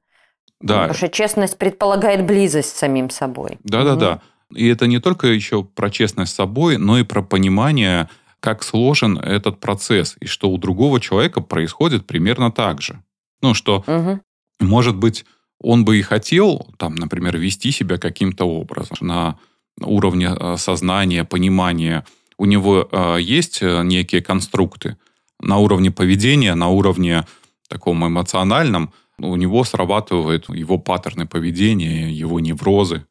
Да. 0.60 0.80
Потому 0.80 0.94
что 0.94 1.08
честность 1.08 1.56
предполагает 1.56 2.26
близость 2.26 2.70
с 2.70 2.78
самим 2.78 3.10
собой. 3.10 3.58
Да-да-да. 3.62 4.20
Угу. 4.50 4.58
И 4.58 4.68
это 4.68 4.86
не 4.86 4.98
только 4.98 5.28
еще 5.28 5.62
про 5.62 5.90
честность 5.90 6.32
с 6.32 6.34
собой, 6.36 6.76
но 6.76 6.98
и 6.98 7.04
про 7.04 7.22
понимание, 7.22 8.08
как 8.40 8.64
сложен 8.64 9.18
этот 9.18 9.60
процесс, 9.60 10.16
и 10.20 10.26
что 10.26 10.50
у 10.50 10.58
другого 10.58 11.00
человека 11.00 11.40
происходит 11.40 12.06
примерно 12.06 12.50
так 12.50 12.82
же. 12.82 13.02
Ну, 13.40 13.54
что, 13.54 13.84
угу. 13.86 14.20
может 14.58 14.96
быть, 14.96 15.24
он 15.62 15.84
бы 15.84 15.98
и 15.98 16.02
хотел, 16.02 16.66
там, 16.76 16.96
например, 16.96 17.38
вести 17.38 17.70
себя 17.70 17.98
каким-то 17.98 18.46
образом 18.46 18.96
на 19.00 19.38
уровне 19.80 20.30
э, 20.38 20.56
сознания, 20.56 21.24
понимания. 21.24 22.04
У 22.38 22.46
него 22.46 22.88
э, 22.90 23.18
есть 23.20 23.62
некие 23.62 24.22
конструкты, 24.22 24.96
на 25.40 25.58
уровне 25.58 25.90
поведения, 25.90 26.54
на 26.54 26.68
уровне 26.68 27.24
таком 27.68 28.06
эмоциональном, 28.06 28.92
у 29.18 29.36
него 29.36 29.64
срабатывают 29.64 30.48
его 30.48 30.78
паттерны 30.78 31.26
поведения, 31.26 32.10
его 32.10 32.40
неврозы. 32.40 33.06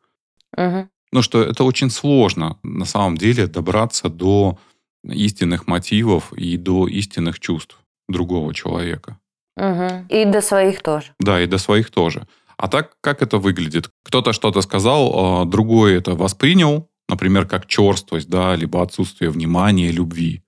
Угу. 0.58 0.90
Ну, 1.12 1.22
что 1.22 1.42
это 1.42 1.64
очень 1.64 1.90
сложно 1.90 2.58
на 2.64 2.86
самом 2.86 3.18
деле 3.18 3.48
добраться 3.48 4.10
до 4.10 4.58
истинных 5.04 5.68
мотивов 5.68 6.34
и 6.34 6.58
до 6.58 6.88
истинных 6.88 7.40
чувств 7.40 7.80
другого 8.08 8.54
человека. 8.54 9.18
Угу. 9.58 10.06
И 10.10 10.26
до 10.26 10.42
своих 10.42 10.82
тоже. 10.82 11.08
Да, 11.20 11.42
и 11.42 11.48
до 11.48 11.58
своих 11.58 11.90
тоже. 11.90 12.28
А 12.60 12.68
так, 12.68 12.98
как 13.00 13.22
это 13.22 13.38
выглядит? 13.38 13.90
Кто-то 14.04 14.34
что-то 14.34 14.60
сказал, 14.62 15.14
а 15.16 15.46
другой 15.46 15.96
это 15.96 16.14
воспринял, 16.14 16.90
например, 17.08 17.48
как 17.48 17.68
черствость, 17.68 18.30
да, 18.30 18.54
либо 18.54 18.84
отсутствие 18.84 19.30
внимания, 19.32 19.92
любви 19.92 20.44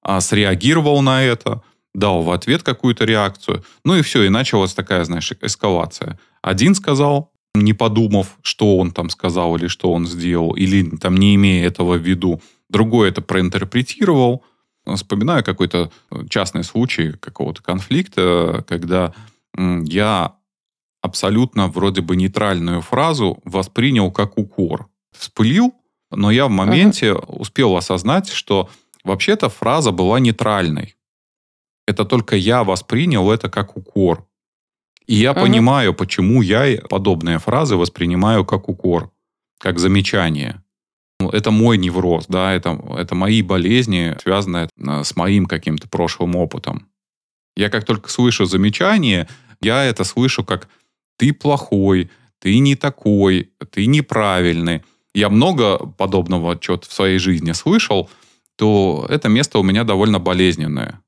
а, 0.00 0.22
среагировал 0.22 1.02
на 1.02 1.22
это, 1.22 1.62
дал 1.94 2.22
в 2.22 2.30
ответ 2.30 2.62
какую-то 2.62 3.04
реакцию. 3.04 3.62
Ну 3.84 3.96
и 3.96 4.02
все, 4.02 4.22
и 4.22 4.30
началась 4.30 4.72
такая, 4.72 5.04
знаешь, 5.04 5.30
эскалация. 5.42 6.18
Один 6.40 6.74
сказал, 6.74 7.32
не 7.54 7.74
подумав, 7.74 8.38
что 8.40 8.78
он 8.78 8.90
там 8.92 9.10
сказал 9.10 9.56
или 9.56 9.66
что 9.66 9.92
он 9.92 10.06
сделал, 10.06 10.52
или 10.52 10.88
там 10.96 11.18
не 11.18 11.34
имея 11.34 11.66
этого 11.66 11.98
в 11.98 12.02
виду. 12.02 12.40
Другой 12.70 13.10
это 13.10 13.20
проинтерпретировал. 13.20 14.42
Вспоминаю 14.86 15.44
какой-то 15.44 15.90
частный 16.30 16.64
случай 16.64 17.12
какого-то 17.12 17.62
конфликта, 17.62 18.64
когда 18.66 19.12
я 19.58 20.35
абсолютно 21.06 21.68
вроде 21.68 22.02
бы 22.02 22.16
нейтральную 22.16 22.82
фразу 22.82 23.40
воспринял 23.44 24.12
как 24.12 24.36
укор. 24.36 24.88
Вспылил, 25.16 25.74
но 26.10 26.30
я 26.30 26.46
в 26.46 26.50
моменте 26.50 27.12
uh-huh. 27.12 27.38
успел 27.38 27.76
осознать, 27.76 28.28
что 28.28 28.68
Вообще-то 29.06 29.48
фраза 29.48 29.92
была 29.92 30.18
нейтральной. 30.18 30.96
Это 31.86 32.04
только 32.04 32.34
я 32.34 32.64
воспринял 32.64 33.30
это 33.30 33.48
как 33.48 33.76
укор. 33.76 34.26
И 35.06 35.14
я 35.14 35.30
угу. 35.30 35.42
понимаю, 35.42 35.94
почему 35.94 36.42
я 36.42 36.82
подобные 36.90 37.38
фразы 37.38 37.76
воспринимаю 37.76 38.44
как 38.44 38.68
укор, 38.68 39.12
как 39.60 39.78
замечание. 39.78 40.60
Ну, 41.20 41.30
это 41.30 41.52
мой 41.52 41.78
невроз, 41.78 42.26
да, 42.28 42.52
это, 42.52 42.70
это 42.98 43.14
мои 43.14 43.42
болезни, 43.42 44.16
связанные 44.20 44.68
э, 44.76 45.04
с 45.04 45.14
моим 45.14 45.46
каким-то 45.46 45.88
прошлым 45.88 46.34
опытом. 46.34 46.88
Я 47.56 47.70
как 47.70 47.84
только 47.84 48.10
слышу 48.10 48.44
замечание, 48.44 49.28
я 49.60 49.84
это 49.84 50.02
слышу 50.02 50.44
как 50.44 50.68
«ты 51.16 51.32
плохой», 51.32 52.10
«ты 52.38 52.58
не 52.58 52.76
такой», 52.76 53.50
«ты 53.70 53.86
неправильный». 53.86 54.82
Я 55.14 55.30
много 55.30 55.78
подобного 55.78 56.58
что-то 56.60 56.88
в 56.88 56.92
своей 56.92 57.18
жизни 57.18 57.52
слышал– 57.52 58.10
то 58.56 59.06
это 59.08 59.28
место 59.28 59.58
у 59.58 59.62
меня 59.62 59.84
довольно 59.84 60.18
болезненное. 60.18 61.00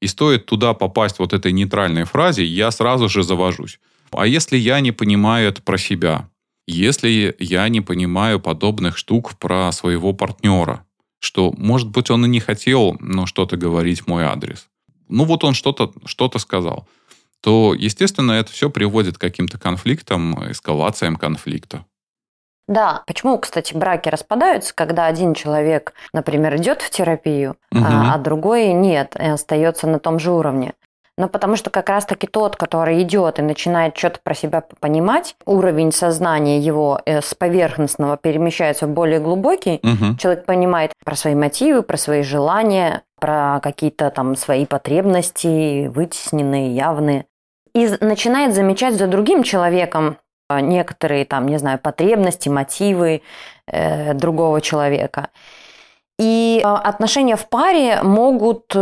И 0.00 0.06
стоит 0.06 0.46
туда 0.46 0.72
попасть 0.74 1.18
вот 1.18 1.32
этой 1.32 1.52
нейтральной 1.52 2.04
фразе, 2.04 2.44
я 2.44 2.70
сразу 2.70 3.08
же 3.08 3.22
завожусь. 3.22 3.80
А 4.12 4.26
если 4.26 4.56
я 4.56 4.80
не 4.80 4.92
понимаю 4.92 5.48
это 5.48 5.62
про 5.62 5.78
себя? 5.78 6.30
Если 6.68 7.34
я 7.38 7.68
не 7.68 7.80
понимаю 7.80 8.40
подобных 8.40 8.98
штук 8.98 9.36
про 9.38 9.70
своего 9.72 10.12
партнера, 10.12 10.84
что, 11.18 11.52
может 11.56 11.88
быть, 11.88 12.10
он 12.10 12.24
и 12.26 12.28
не 12.28 12.40
хотел 12.40 12.96
ну, 13.00 13.26
что-то 13.26 13.56
говорить 13.56 14.02
в 14.02 14.06
мой 14.06 14.24
адрес. 14.24 14.68
Ну, 15.08 15.24
вот 15.24 15.44
он 15.44 15.54
что-то 15.54 15.92
что 16.04 16.30
сказал. 16.38 16.88
То, 17.42 17.74
естественно, 17.74 18.32
это 18.32 18.50
все 18.52 18.70
приводит 18.70 19.18
к 19.18 19.20
каким-то 19.20 19.58
конфликтам, 19.58 20.50
эскалациям 20.50 21.16
конфликта. 21.16 21.84
Да, 22.68 23.04
почему, 23.06 23.38
кстати, 23.38 23.74
браки 23.74 24.08
распадаются, 24.08 24.74
когда 24.74 25.06
один 25.06 25.34
человек, 25.34 25.92
например, 26.12 26.56
идет 26.56 26.82
в 26.82 26.90
терапию, 26.90 27.56
угу. 27.70 27.84
а, 27.84 28.14
а 28.14 28.18
другой 28.18 28.72
нет, 28.72 29.14
и 29.16 29.24
остается 29.24 29.86
на 29.86 30.00
том 30.00 30.18
же 30.18 30.32
уровне. 30.32 30.74
Но 31.18 31.28
потому 31.28 31.56
что 31.56 31.70
как 31.70 31.88
раз-таки 31.88 32.26
тот, 32.26 32.56
который 32.56 33.02
идет 33.02 33.38
и 33.38 33.42
начинает 33.42 33.96
что-то 33.96 34.20
про 34.22 34.34
себя 34.34 34.62
понимать, 34.80 35.34
уровень 35.46 35.90
сознания 35.90 36.58
его 36.58 37.00
э, 37.06 37.22
с 37.22 37.34
поверхностного 37.34 38.18
перемещается 38.18 38.86
в 38.86 38.90
более 38.90 39.18
глубокий. 39.18 39.80
Угу. 39.82 40.18
Человек 40.18 40.44
понимает 40.44 40.92
про 41.04 41.16
свои 41.16 41.34
мотивы, 41.34 41.82
про 41.82 41.96
свои 41.96 42.22
желания, 42.22 43.02
про 43.18 43.60
какие-то 43.62 44.10
там 44.10 44.36
свои 44.36 44.66
потребности, 44.66 45.86
вытесненные, 45.86 46.74
явные. 46.74 47.24
И 47.74 47.88
начинает 48.00 48.54
замечать 48.54 48.94
за 48.94 49.06
другим 49.06 49.42
человеком 49.42 50.18
а, 50.48 50.60
некоторые 50.60 51.24
там, 51.24 51.46
не 51.46 51.58
знаю, 51.58 51.78
потребности, 51.78 52.48
мотивы 52.50 53.22
э, 53.66 54.12
другого 54.14 54.60
человека. 54.60 55.30
И 56.18 56.60
а, 56.62 56.76
отношения 56.76 57.36
в 57.36 57.48
паре 57.48 58.02
могут 58.02 58.74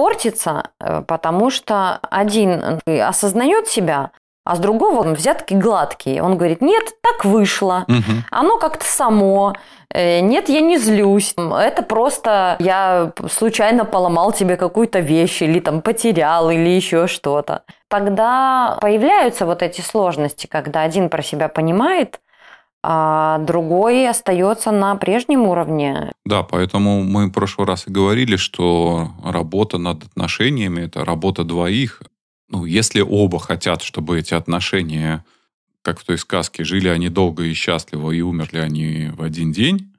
портиться, 0.00 0.70
э, 0.80 1.02
потому 1.06 1.50
что 1.50 2.00
один 2.10 2.80
э, 2.86 3.02
осознает 3.02 3.68
себя, 3.68 4.12
а 4.46 4.56
с 4.56 4.58
другого 4.58 5.00
он 5.00 5.12
взятки 5.12 5.52
гладкие. 5.52 6.22
Он 6.22 6.38
говорит, 6.38 6.62
нет, 6.62 6.84
так 7.02 7.26
вышло, 7.26 7.84
угу. 7.86 8.22
оно 8.30 8.56
как-то 8.56 8.86
само, 8.86 9.52
э, 9.92 10.20
нет, 10.20 10.48
я 10.48 10.62
не 10.62 10.78
злюсь, 10.78 11.34
это 11.36 11.82
просто 11.82 12.56
я 12.60 13.12
случайно 13.30 13.84
поломал 13.84 14.32
тебе 14.32 14.56
какую-то 14.56 15.00
вещь 15.00 15.42
или 15.42 15.60
там 15.60 15.82
потерял 15.82 16.48
или 16.48 16.70
еще 16.70 17.06
что-то. 17.06 17.64
Тогда 17.88 18.78
появляются 18.80 19.44
вот 19.44 19.62
эти 19.62 19.82
сложности, 19.82 20.46
когда 20.46 20.80
один 20.80 21.10
про 21.10 21.22
себя 21.22 21.48
понимает, 21.48 22.20
а 22.82 23.38
другой 23.38 24.08
остается 24.08 24.70
на 24.70 24.94
прежнем 24.96 25.42
уровне. 25.42 26.12
Да, 26.24 26.42
поэтому 26.42 27.02
мы 27.02 27.26
в 27.26 27.32
прошлый 27.32 27.66
раз 27.66 27.86
и 27.86 27.90
говорили, 27.90 28.36
что 28.36 29.10
работа 29.24 29.78
над 29.78 30.04
отношениями– 30.04 30.80
это 30.82 31.04
работа 31.04 31.44
двоих, 31.44 32.02
ну, 32.50 32.64
если 32.64 33.00
оба 33.00 33.38
хотят, 33.38 33.82
чтобы 33.82 34.18
эти 34.18 34.34
отношения, 34.34 35.24
как 35.82 36.00
в 36.00 36.04
той 36.04 36.18
сказке, 36.18 36.64
жили 36.64 36.88
они 36.88 37.08
долго 37.08 37.44
и 37.44 37.54
счастливо, 37.54 38.10
и 38.10 38.20
умерли 38.22 38.58
они 38.58 39.10
в 39.14 39.22
один 39.22 39.52
день, 39.52 39.94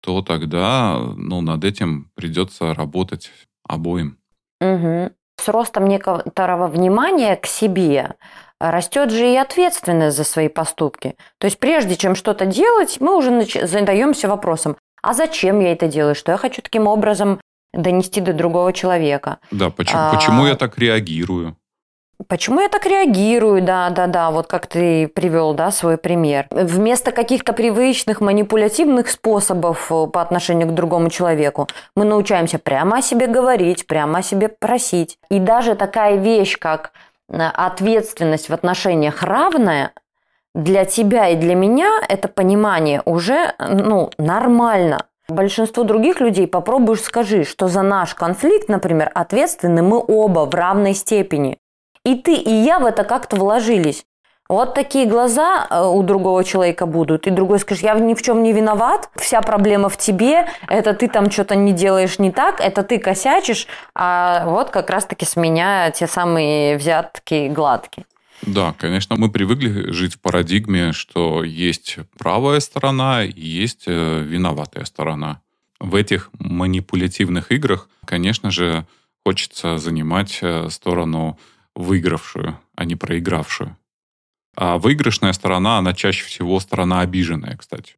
то 0.00 0.22
тогда 0.22 0.96
ну, 1.16 1.40
над 1.40 1.64
этим 1.64 2.10
придется 2.14 2.72
работать 2.72 3.32
обоим. 3.68 4.16
Угу. 4.60 5.10
С 5.40 5.48
ростом 5.48 5.88
некоторого 5.88 6.68
внимания 6.68 7.34
к 7.36 7.46
себе 7.46 8.14
растет 8.60 9.10
же 9.10 9.32
и 9.32 9.36
ответственность 9.36 10.16
за 10.16 10.24
свои 10.24 10.48
поступки. 10.48 11.16
То 11.38 11.46
есть 11.46 11.58
прежде 11.58 11.96
чем 11.96 12.14
что-то 12.14 12.46
делать, 12.46 12.98
мы 13.00 13.16
уже 13.16 13.46
задаемся 13.66 14.28
вопросом, 14.28 14.76
а 15.02 15.14
зачем 15.14 15.60
я 15.60 15.72
это 15.72 15.86
делаю, 15.86 16.14
что 16.14 16.32
я 16.32 16.38
хочу 16.38 16.62
таким 16.62 16.86
образом 16.86 17.40
донести 17.72 18.20
до 18.20 18.32
другого 18.32 18.72
человека. 18.72 19.38
Да, 19.50 19.70
почему, 19.70 20.00
а... 20.00 20.14
почему 20.14 20.46
я 20.46 20.54
так 20.54 20.78
реагирую? 20.78 21.56
Почему 22.26 22.60
я 22.60 22.68
так 22.68 22.84
реагирую, 22.84 23.62
да, 23.62 23.90
да, 23.90 24.08
да, 24.08 24.32
вот 24.32 24.48
как 24.48 24.66
ты 24.66 25.06
привел, 25.06 25.54
да, 25.54 25.70
свой 25.70 25.96
пример. 25.96 26.48
Вместо 26.50 27.12
каких-то 27.12 27.52
привычных 27.52 28.20
манипулятивных 28.20 29.08
способов 29.08 29.86
э, 29.92 30.06
по 30.08 30.20
отношению 30.20 30.66
к 30.66 30.74
другому 30.74 31.10
человеку, 31.10 31.68
мы 31.94 32.04
научаемся 32.04 32.58
прямо 32.58 32.98
о 32.98 33.02
себе 33.02 33.28
говорить, 33.28 33.86
прямо 33.86 34.18
о 34.18 34.22
себе 34.22 34.48
просить. 34.48 35.16
И 35.30 35.38
даже 35.38 35.76
такая 35.76 36.16
вещь, 36.16 36.58
как 36.58 36.90
ответственность 37.30 38.48
в 38.48 38.54
отношениях 38.54 39.22
равная, 39.22 39.92
для 40.54 40.84
тебя 40.84 41.28
и 41.28 41.36
для 41.36 41.54
меня 41.54 42.00
это 42.08 42.28
понимание 42.28 43.02
уже, 43.04 43.54
ну, 43.58 44.10
нормально. 44.18 45.06
Большинству 45.28 45.84
других 45.84 46.20
людей 46.20 46.46
попробуешь 46.46 47.02
скажи, 47.02 47.44
что 47.44 47.68
за 47.68 47.82
наш 47.82 48.14
конфликт, 48.14 48.68
например, 48.68 49.10
ответственны 49.14 49.82
мы 49.82 50.02
оба 50.04 50.46
в 50.46 50.54
равной 50.54 50.94
степени. 50.94 51.58
И 52.04 52.14
ты, 52.16 52.34
и 52.34 52.50
я 52.50 52.78
в 52.78 52.86
это 52.86 53.04
как-то 53.04 53.36
вложились. 53.36 54.04
Вот 54.48 54.72
такие 54.74 55.04
глаза 55.04 55.66
э, 55.68 55.84
у 55.84 56.02
другого 56.02 56.42
человека 56.42 56.86
будут, 56.86 57.26
и 57.26 57.30
другой 57.30 57.58
скажет, 57.58 57.84
я 57.84 57.94
ни 57.98 58.14
в 58.14 58.22
чем 58.22 58.42
не 58.42 58.54
виноват, 58.54 59.10
вся 59.14 59.42
проблема 59.42 59.90
в 59.90 59.98
тебе, 59.98 60.48
это 60.68 60.94
ты 60.94 61.06
там 61.08 61.30
что-то 61.30 61.54
не 61.54 61.74
делаешь 61.74 62.18
не 62.18 62.32
так, 62.32 62.58
это 62.60 62.82
ты 62.82 62.98
косячишь, 62.98 63.66
а 63.94 64.46
вот 64.46 64.70
как 64.70 64.88
раз-таки 64.88 65.26
с 65.26 65.36
меня 65.36 65.90
те 65.90 66.06
самые 66.06 66.78
взятки 66.78 67.48
гладкие. 67.48 68.06
Да, 68.40 68.74
конечно, 68.78 69.16
мы 69.16 69.30
привыкли 69.30 69.90
жить 69.90 70.14
в 70.14 70.20
парадигме, 70.20 70.92
что 70.92 71.44
есть 71.44 71.98
правая 72.16 72.60
сторона 72.60 73.24
и 73.24 73.40
есть 73.40 73.84
э, 73.86 74.22
виноватая 74.22 74.86
сторона. 74.86 75.42
В 75.78 75.94
этих 75.94 76.30
манипулятивных 76.38 77.52
играх, 77.52 77.90
конечно 78.06 78.50
же, 78.50 78.86
хочется 79.26 79.76
занимать 79.76 80.38
э, 80.40 80.70
сторону 80.70 81.38
выигравшую, 81.74 82.58
а 82.76 82.84
не 82.86 82.96
проигравшую. 82.96 83.76
А 84.56 84.78
выигрышная 84.78 85.32
сторона, 85.32 85.78
она 85.78 85.92
чаще 85.94 86.24
всего 86.24 86.58
сторона 86.60 87.00
обиженная, 87.00 87.56
кстати. 87.56 87.96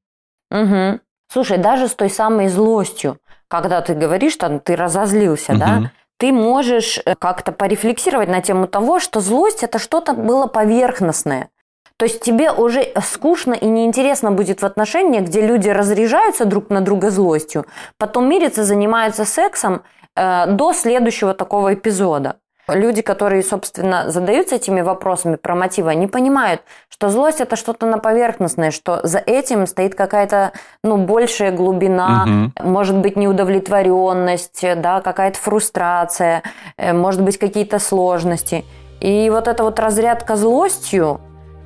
Угу. 0.51 1.01
Слушай, 1.33 1.59
даже 1.59 1.89
с 1.89 1.95
той 1.95 2.11
самой 2.11 2.49
злостью, 2.49 3.19
когда 3.49 3.81
ты 3.81 3.95
говоришь, 3.95 4.37
там, 4.37 4.61
ты 4.61 4.77
разозлился, 4.77 5.53
угу. 5.53 5.61
да, 5.61 5.93
ты 6.19 6.33
можешь 6.33 6.99
э, 6.99 7.15
как-то 7.19 7.51
порефлексировать 7.51 8.29
на 8.29 8.43
тему 8.43 8.67
того, 8.67 9.01
что 9.01 9.21
злость 9.21 9.63
это 9.63 9.79
что-то 9.79 10.13
было 10.13 10.47
поверхностное. 10.47 11.49
То 11.97 12.05
есть 12.05 12.21
тебе 12.23 12.51
уже 12.51 12.93
скучно 13.03 13.55
и 13.55 13.67
неинтересно 13.67 14.31
будет 14.33 14.63
в 14.63 14.67
отношениях, 14.67 15.27
где 15.27 15.47
люди 15.47 15.69
разряжаются 15.69 16.45
друг 16.45 16.71
на 16.71 16.81
друга 16.81 17.11
злостью, 17.11 17.67
потом 17.99 18.29
мирятся, 18.29 18.65
занимаются 18.65 19.25
сексом 19.25 19.83
э, 20.17 20.47
до 20.47 20.73
следующего 20.73 21.35
такого 21.35 21.75
эпизода. 21.75 22.37
Люди, 22.75 23.03
которые, 23.03 23.43
собственно, 23.43 24.11
задаются 24.11 24.57
этими 24.57 24.81
вопросами 24.81 25.37
про 25.37 25.55
мотивы, 25.55 25.91
они 25.91 26.07
понимают, 26.07 26.63
что 26.89 27.09
злость 27.09 27.41
это 27.41 27.57
что-то 27.57 27.87
на 27.87 27.99
поверхностное, 27.99 28.71
что 28.71 29.01
за 29.03 29.19
этим 29.19 29.67
стоит 29.67 29.95
какая-то, 29.95 30.53
ну, 30.85 30.97
большая 30.99 31.53
глубина, 31.53 32.53
угу. 32.57 32.69
может 32.69 32.97
быть, 32.97 33.17
неудовлетворенность, 33.17 34.65
да, 34.77 35.01
какая-то 35.01 35.39
фрустрация, 35.39 36.43
э, 36.77 36.93
может 36.93 37.23
быть, 37.23 37.39
какие-то 37.39 37.79
сложности. 37.79 38.65
И 39.01 39.31
вот 39.31 39.49
эта 39.49 39.63
вот 39.63 39.79
разрядка 39.79 40.37
злостью, 40.37 41.21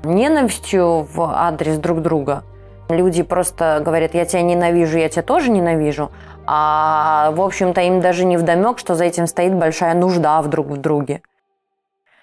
ненавистью 0.05 1.07
в 1.13 1.23
адрес 1.23 1.79
друг 1.79 2.01
друга, 2.01 2.45
люди 2.89 3.23
просто 3.23 3.81
говорят, 3.85 4.15
я 4.15 4.25
тебя 4.25 4.43
ненавижу, 4.43 4.99
я 4.99 5.09
тебя 5.09 5.23
тоже 5.23 5.51
ненавижу, 5.51 6.11
а, 6.47 7.31
в 7.33 7.41
общем-то, 7.41 7.81
им 7.81 8.01
даже 8.01 8.25
не 8.25 8.37
вдомек, 8.37 8.79
что 8.79 8.95
за 8.95 9.05
этим 9.05 9.27
стоит 9.27 9.55
большая 9.55 9.95
нужда 9.95 10.41
в 10.43 10.49
друг 10.49 10.69
в 10.69 10.77
друге. 10.77 11.23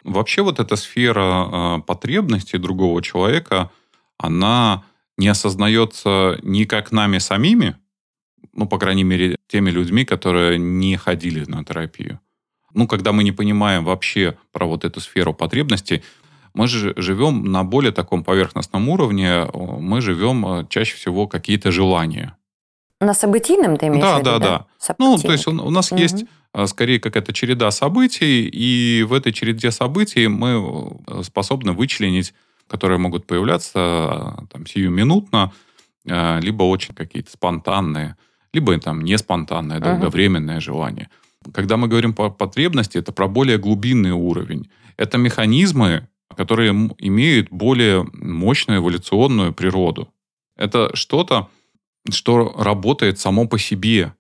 Вообще 0.04 0.42
вот 0.42 0.60
эта 0.60 0.76
сфера 0.76 1.78
э, 1.78 1.82
потребностей 1.82 2.58
другого 2.58 3.02
человека, 3.02 3.70
она 4.18 4.84
не 5.18 5.28
осознается 5.28 6.40
ни 6.42 6.64
как 6.64 6.92
нами 6.92 7.20
самими, 7.20 7.76
ну, 8.54 8.68
по 8.68 8.80
крайней 8.80 9.04
мере, 9.04 9.38
теми 9.48 9.70
людьми, 9.70 10.06
которые 10.06 10.58
не 10.58 10.98
ходили 10.98 11.46
на 11.46 11.64
терапию. 11.64 12.20
Ну, 12.74 12.88
когда 12.88 13.12
мы 13.12 13.24
не 13.24 13.32
понимаем 13.32 13.86
вообще 13.86 14.38
про 14.52 14.66
вот 14.66 14.86
эту 14.86 15.00
сферу 15.00 15.34
потребностей, 15.34 16.04
мы 16.54 16.68
же 16.68 16.94
живем 16.98 17.52
на 17.52 17.64
более 17.64 17.92
таком 17.92 18.24
поверхностном 18.24 18.90
уровне, 18.90 19.48
мы 19.54 20.02
живем 20.02 20.46
э, 20.46 20.66
чаще 20.70 20.96
всего 20.96 21.28
какие-то 21.28 21.72
желания. 21.72 22.36
На 23.02 23.16
событийном 23.16 23.78
ты 23.78 23.88
имеешь 23.88 24.04
да, 24.04 24.16
в 24.16 24.20
виду? 24.20 24.30
Да, 24.30 24.40
да, 24.40 24.66
да. 24.88 24.96
Ну, 25.00 25.18
то 25.18 25.32
есть 25.32 25.48
у, 25.48 25.52
у 25.52 25.72
нас 25.72 25.92
угу. 25.92 26.00
есть 26.00 26.24
а, 26.54 26.68
скорее 26.68 27.00
какая-то 27.00 27.34
череда 27.34 27.72
событий, 27.72 28.48
и 28.48 29.04
в 29.04 29.14
этой 29.14 29.34
череде 29.34 29.72
событий 29.72 30.28
мы 30.28 31.00
э, 31.08 31.24
способны 31.24 31.74
вычленить, 31.74 32.34
которые 32.68 33.00
могут 33.00 33.26
появляться 33.26 33.74
а, 33.76 34.44
там, 34.52 34.68
сиюминутно, 34.68 35.52
а, 36.08 36.40
либо 36.40 36.62
очень 36.62 36.94
какие-то 36.94 37.32
спонтанные, 37.32 38.18
либо 38.54 38.80
там 38.80 39.02
не 39.02 39.18
спонтанное, 39.18 39.80
долговременное 39.80 40.58
угу. 40.58 40.62
желание. 40.62 41.10
Когда 41.54 41.78
мы 41.78 41.88
говорим 41.88 42.14
про 42.14 42.30
потребности, 42.30 43.00
это 43.00 43.12
про 43.12 43.28
более 43.28 43.58
глубинный 43.58 44.12
уровень. 44.12 44.70
Это 44.98 45.18
механизмы, 45.18 46.08
которые 46.38 46.72
имеют 47.00 47.50
более 47.50 48.06
мощную 48.14 48.80
эволюционную 48.80 49.54
природу. 49.54 50.08
Это 50.56 50.96
что-то, 50.96 51.50
что 52.10 52.54
работает 52.58 53.20
само 53.20 53.48
по 53.48 53.60
себе. 53.60 54.14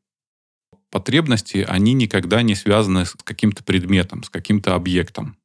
Потребности, 0.89 1.65
они 1.67 1.93
никогда 1.93 2.41
не 2.41 2.55
связаны 2.55 3.05
с 3.05 3.15
каким-то 3.23 3.63
предметом, 3.63 4.23
с 4.23 4.29
каким-то 4.29 4.75
объектом. 4.75 5.37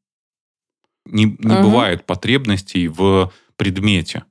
Не, 1.05 1.25
не 1.25 1.55
угу. 1.55 1.69
бывает 1.69 2.05
потребностей 2.05 2.89
в 2.89 3.33
предмете. 3.57 4.25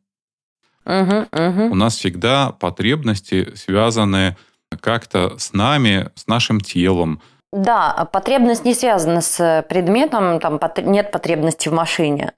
Угу, 0.85 1.27
угу. 1.31 1.63
У 1.71 1.75
нас 1.75 1.95
всегда 1.95 2.51
потребности 2.51 3.55
связаны 3.55 4.37
как-то 4.81 5.37
с 5.37 5.53
нами, 5.53 6.09
с 6.15 6.27
нашим 6.27 6.59
телом. 6.59 7.21
Да, 7.51 8.07
потребность 8.11 8.65
не 8.65 8.73
связана 8.73 9.21
с 9.21 9.65
предметом, 9.69 10.39
там 10.39 10.59
нет 10.83 11.11
потребности 11.11 11.69
в 11.69 11.73
машине. 11.73 12.33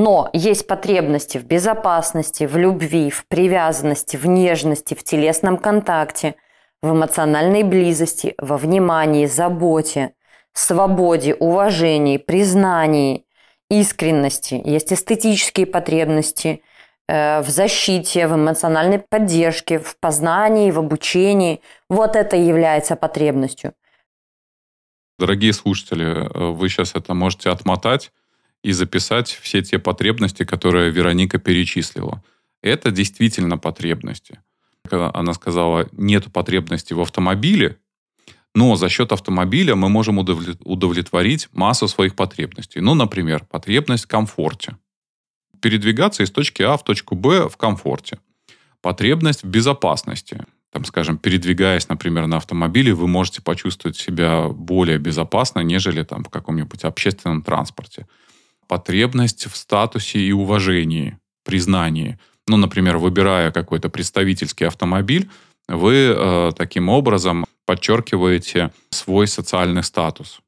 Но 0.00 0.30
есть 0.32 0.68
потребности 0.68 1.38
в 1.38 1.44
безопасности, 1.44 2.44
в 2.44 2.56
любви, 2.56 3.10
в 3.10 3.26
привязанности, 3.26 4.16
в 4.16 4.26
нежности, 4.26 4.94
в 4.94 5.02
телесном 5.02 5.56
контакте, 5.56 6.36
в 6.82 6.92
эмоциональной 6.92 7.64
близости, 7.64 8.36
во 8.38 8.58
внимании, 8.58 9.26
заботе, 9.26 10.12
свободе, 10.52 11.34
уважении, 11.34 12.16
признании, 12.16 13.24
искренности. 13.70 14.62
Есть 14.64 14.92
эстетические 14.92 15.66
потребности 15.66 16.62
э, 17.08 17.40
в 17.40 17.48
защите, 17.48 18.28
в 18.28 18.36
эмоциональной 18.36 19.00
поддержке, 19.00 19.80
в 19.80 19.98
познании, 19.98 20.70
в 20.70 20.78
обучении. 20.78 21.60
Вот 21.90 22.14
это 22.14 22.36
является 22.36 22.94
потребностью. 22.94 23.72
Дорогие 25.18 25.52
слушатели, 25.52 26.06
э, 26.06 26.52
вы 26.52 26.68
сейчас 26.68 26.94
это 26.94 27.14
можете 27.14 27.50
отмотать 27.50 28.12
и 28.62 28.72
записать 28.72 29.28
все 29.42 29.62
те 29.62 29.78
потребности, 29.78 30.44
которые 30.44 30.90
Вероника 30.90 31.38
перечислила. 31.38 32.22
Это 32.62 32.90
действительно 32.90 33.58
потребности. 33.58 34.40
Она 34.90 35.34
сказала, 35.34 35.88
нет 35.92 36.32
потребности 36.32 36.92
в 36.92 37.00
автомобиле, 37.00 37.78
но 38.54 38.74
за 38.76 38.88
счет 38.88 39.12
автомобиля 39.12 39.76
мы 39.76 39.88
можем 39.88 40.18
удовлетворить 40.18 41.48
массу 41.52 41.86
своих 41.86 42.16
потребностей. 42.16 42.80
Ну, 42.80 42.94
например, 42.94 43.44
потребность 43.44 44.04
в 44.04 44.08
комфорте. 44.08 44.76
Передвигаться 45.60 46.22
из 46.22 46.30
точки 46.30 46.62
А 46.62 46.76
в 46.76 46.84
точку 46.84 47.14
Б 47.14 47.48
в 47.48 47.56
комфорте. 47.56 48.18
Потребность 48.80 49.42
в 49.42 49.46
безопасности. 49.48 50.44
Там, 50.72 50.84
скажем, 50.84 51.18
передвигаясь, 51.18 51.88
например, 51.88 52.26
на 52.26 52.38
автомобиле, 52.38 52.94
вы 52.94 53.06
можете 53.06 53.42
почувствовать 53.42 53.96
себя 53.96 54.48
более 54.48 54.98
безопасно, 54.98 55.60
нежели 55.60 56.02
там, 56.02 56.24
в 56.24 56.28
каком-нибудь 56.28 56.84
общественном 56.84 57.42
транспорте 57.42 58.06
потребность 58.68 59.46
в 59.46 59.56
статусе 59.56 60.20
и 60.20 60.32
уважении, 60.32 61.18
признании. 61.44 62.18
Ну, 62.46 62.56
например, 62.56 62.98
выбирая 62.98 63.50
какой-то 63.50 63.88
представительский 63.88 64.66
автомобиль, 64.66 65.28
вы 65.68 66.14
э, 66.16 66.50
таким 66.56 66.88
образом 66.88 67.44
подчеркиваете 67.66 68.70
свой 68.90 69.26
социальный 69.26 69.82
статус. 69.82 70.40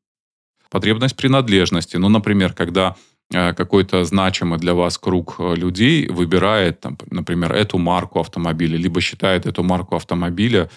Потребность 0.70 1.16
принадлежности. 1.16 1.96
Ну, 1.96 2.08
например, 2.08 2.52
когда 2.52 2.96
э, 3.32 3.52
какой-то 3.52 4.04
значимый 4.04 4.58
для 4.58 4.74
вас 4.74 4.96
круг 4.96 5.36
э, 5.38 5.54
людей 5.56 6.08
выбирает, 6.08 6.80
там, 6.80 6.96
например, 7.10 7.52
эту 7.52 7.76
марку 7.76 8.20
автомобиля, 8.20 8.78
либо 8.78 9.00
считает 9.00 9.46
эту 9.46 9.62
марку 9.62 9.96
автомобиля 9.96 10.70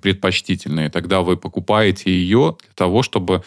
предпочтительной, 0.00 0.88
тогда 0.88 1.20
вы 1.20 1.36
покупаете 1.36 2.10
ее 2.10 2.56
для 2.62 2.72
того, 2.74 3.02
чтобы 3.02 3.42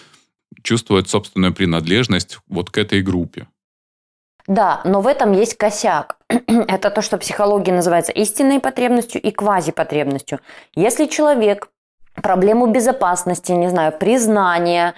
чувствовать 0.63 1.09
собственную 1.09 1.53
принадлежность 1.53 2.39
вот 2.47 2.69
к 2.69 2.77
этой 2.77 3.01
группе. 3.01 3.47
Да, 4.47 4.81
но 4.83 5.01
в 5.01 5.07
этом 5.07 5.31
есть 5.31 5.55
косяк. 5.55 6.17
Это 6.47 6.89
то, 6.89 7.01
что 7.01 7.17
психология 7.17 7.71
называется 7.71 8.11
истинной 8.11 8.59
потребностью 8.59 9.21
и 9.21 9.31
квазипотребностью. 9.31 10.39
Если 10.75 11.05
человек 11.05 11.69
проблему 12.21 12.67
безопасности, 12.67 13.53
не 13.53 13.69
знаю, 13.69 13.91
признания, 13.97 14.93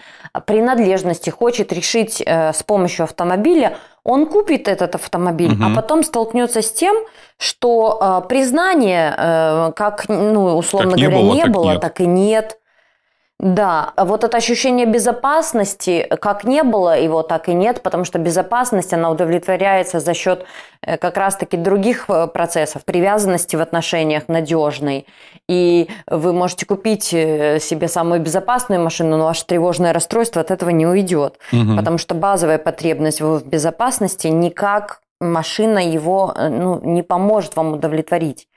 принадлежности 0.45 1.30
хочет 1.30 1.71
решить 1.71 2.21
э, 2.25 2.51
с 2.51 2.63
помощью 2.63 3.04
автомобиля, 3.04 3.78
он 4.04 4.25
купит 4.25 4.67
этот 4.67 4.95
автомобиль, 4.95 5.54
угу. 5.54 5.63
а 5.63 5.75
потом 5.75 6.04
столкнется 6.04 6.62
с 6.62 6.71
тем, 6.71 6.95
что 7.38 8.21
э, 8.25 8.28
признание, 8.28 9.13
э, 9.17 9.71
как, 9.75 10.10
ну, 10.10 10.58
условно 10.58 10.91
как 10.91 10.99
говоря, 10.99 11.17
не 11.17 11.23
было, 11.23 11.34
не 11.34 11.41
так 11.43 11.51
было, 11.51 11.80
так 11.80 12.01
и 12.01 12.06
нет 12.06 12.60
Да, 13.39 13.93
вот 13.98 14.24
это 14.24 14.38
ощущение 14.38 14.86
безопасности, 14.86 16.08
как 16.21 16.45
не 16.45 16.63
было 16.63 16.98
его, 16.98 17.21
так 17.21 17.50
и 17.50 17.54
нет, 17.54 17.82
потому 17.82 18.06
что 18.06 18.17
безопасность, 18.17 18.93
она 18.93 19.12
удовлетворяется 19.12 20.00
за 20.00 20.13
счет 20.13 20.45
э, 20.82 20.98
как 20.98 21.17
раз-таки 21.17 21.58
других 21.58 22.06
э, 22.10 22.28
процессов, 22.28 22.86
привязанности 22.86 23.58
в 23.58 23.62
отношениях 23.62 24.30
надежной. 24.30 25.06
И 25.50 25.89
вы 26.08 26.32
можете 26.32 26.65
купить 26.65 27.13
э, 27.13 27.60
себе 27.60 27.89
самую 27.89 28.21
безопасную 28.21 28.82
машину, 28.82 29.17
но 29.17 29.26
ваше 29.26 29.45
тревожное 29.45 29.91
расстройство 29.91 30.41
от 30.41 30.50
этого 30.50 30.69
не 30.69 30.88
уйдет, 30.88 31.38
угу. 31.52 31.76
потому 31.76 31.98
что 31.98 32.15
базовая 32.15 32.58
потребность 32.58 33.19
в 33.19 33.45
безопасности 33.45 34.28
никак 34.28 35.02
машина 35.19 35.80
его 35.80 36.34
ну, 36.38 36.80
не 36.82 37.04
поможет 37.04 37.58
вам 37.58 37.74
удовлетворить. 37.74 38.48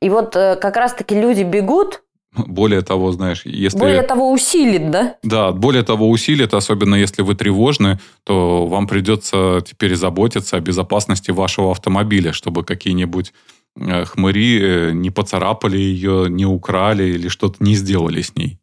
И 0.00 0.08
вот 0.08 0.34
как 0.34 0.76
раз-таки 0.76 1.20
люди 1.20 1.42
бегут 1.42 2.04
более 2.36 2.82
того, 2.82 3.12
знаешь, 3.12 3.42
если... 3.44 3.78
Более 3.78 4.02
того, 4.02 4.30
усилит, 4.32 4.90
да? 4.90 5.16
Да, 5.22 5.52
более 5.52 5.82
того, 5.82 6.08
усилит, 6.08 6.54
особенно 6.54 6.94
если 6.94 7.22
вы 7.22 7.34
тревожны, 7.34 7.98
то 8.24 8.66
вам 8.66 8.86
придется 8.86 9.60
теперь 9.66 9.94
заботиться 9.96 10.56
о 10.56 10.60
безопасности 10.60 11.30
вашего 11.30 11.70
автомобиля, 11.70 12.32
чтобы 12.32 12.64
какие-нибудь 12.64 13.32
э, 13.76 14.04
хмыри 14.04 14.60
э, 14.60 14.92
не 14.92 15.10
поцарапали 15.10 15.76
ее, 15.76 16.26
не 16.28 16.46
украли 16.46 17.04
или 17.04 17.28
что-то 17.28 17.56
не 17.60 17.74
сделали 17.74 18.22
с 18.22 18.34
ней. 18.34 18.58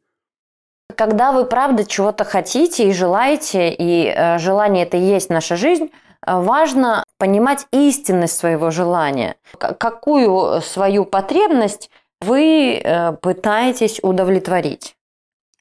Когда 0.96 1.32
вы 1.32 1.46
правда 1.46 1.86
чего-то 1.86 2.26
хотите 2.26 2.90
и 2.90 2.94
желаете, 2.94 3.74
и 3.74 4.14
э, 4.14 4.40
желание 4.40 4.84
это 4.84 4.98
и 4.98 5.06
есть 5.06 5.30
наша 5.30 5.56
жизнь, 5.56 5.90
важно 6.26 7.04
понимать 7.18 7.66
истинность 7.72 8.38
своего 8.38 8.70
желания. 8.72 9.36
Какую 9.58 10.62
свою 10.62 11.06
потребность 11.06 11.90
вы 12.22 12.80
э, 12.84 13.14
пытаетесь 13.14 14.00
удовлетворить 14.02 14.96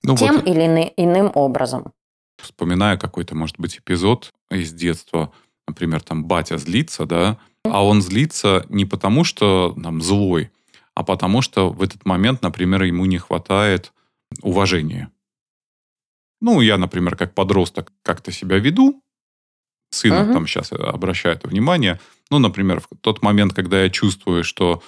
ну, 0.02 0.16
тем 0.16 0.36
вот, 0.36 0.46
или 0.46 0.92
иным 0.96 1.30
образом. 1.34 1.92
Вспоминая 2.38 2.96
какой-то, 2.96 3.34
может 3.34 3.58
быть, 3.58 3.78
эпизод 3.78 4.30
из 4.50 4.72
детства, 4.72 5.32
например, 5.66 6.02
там 6.02 6.24
батя 6.24 6.58
злится, 6.58 7.06
да, 7.06 7.38
а 7.64 7.84
он 7.84 8.00
злится 8.02 8.64
не 8.68 8.84
потому, 8.84 9.24
что 9.24 9.76
там 9.82 10.00
злой, 10.00 10.50
а 10.94 11.02
потому 11.02 11.42
что 11.42 11.70
в 11.70 11.82
этот 11.82 12.04
момент, 12.04 12.42
например, 12.42 12.82
ему 12.82 13.04
не 13.04 13.18
хватает 13.18 13.92
уважения. 14.42 15.10
Ну, 16.40 16.60
я, 16.62 16.78
например, 16.78 17.16
как 17.16 17.34
подросток 17.34 17.92
как-то 18.02 18.32
себя 18.32 18.58
веду, 18.58 19.02
сына 19.90 20.22
uh-huh. 20.22 20.32
там 20.32 20.46
сейчас 20.46 20.72
обращает 20.72 21.44
внимание. 21.44 22.00
Ну, 22.30 22.38
например, 22.38 22.80
в 22.80 22.88
тот 23.00 23.22
момент, 23.22 23.52
когда 23.52 23.82
я 23.82 23.90
чувствую, 23.90 24.44
что 24.44 24.82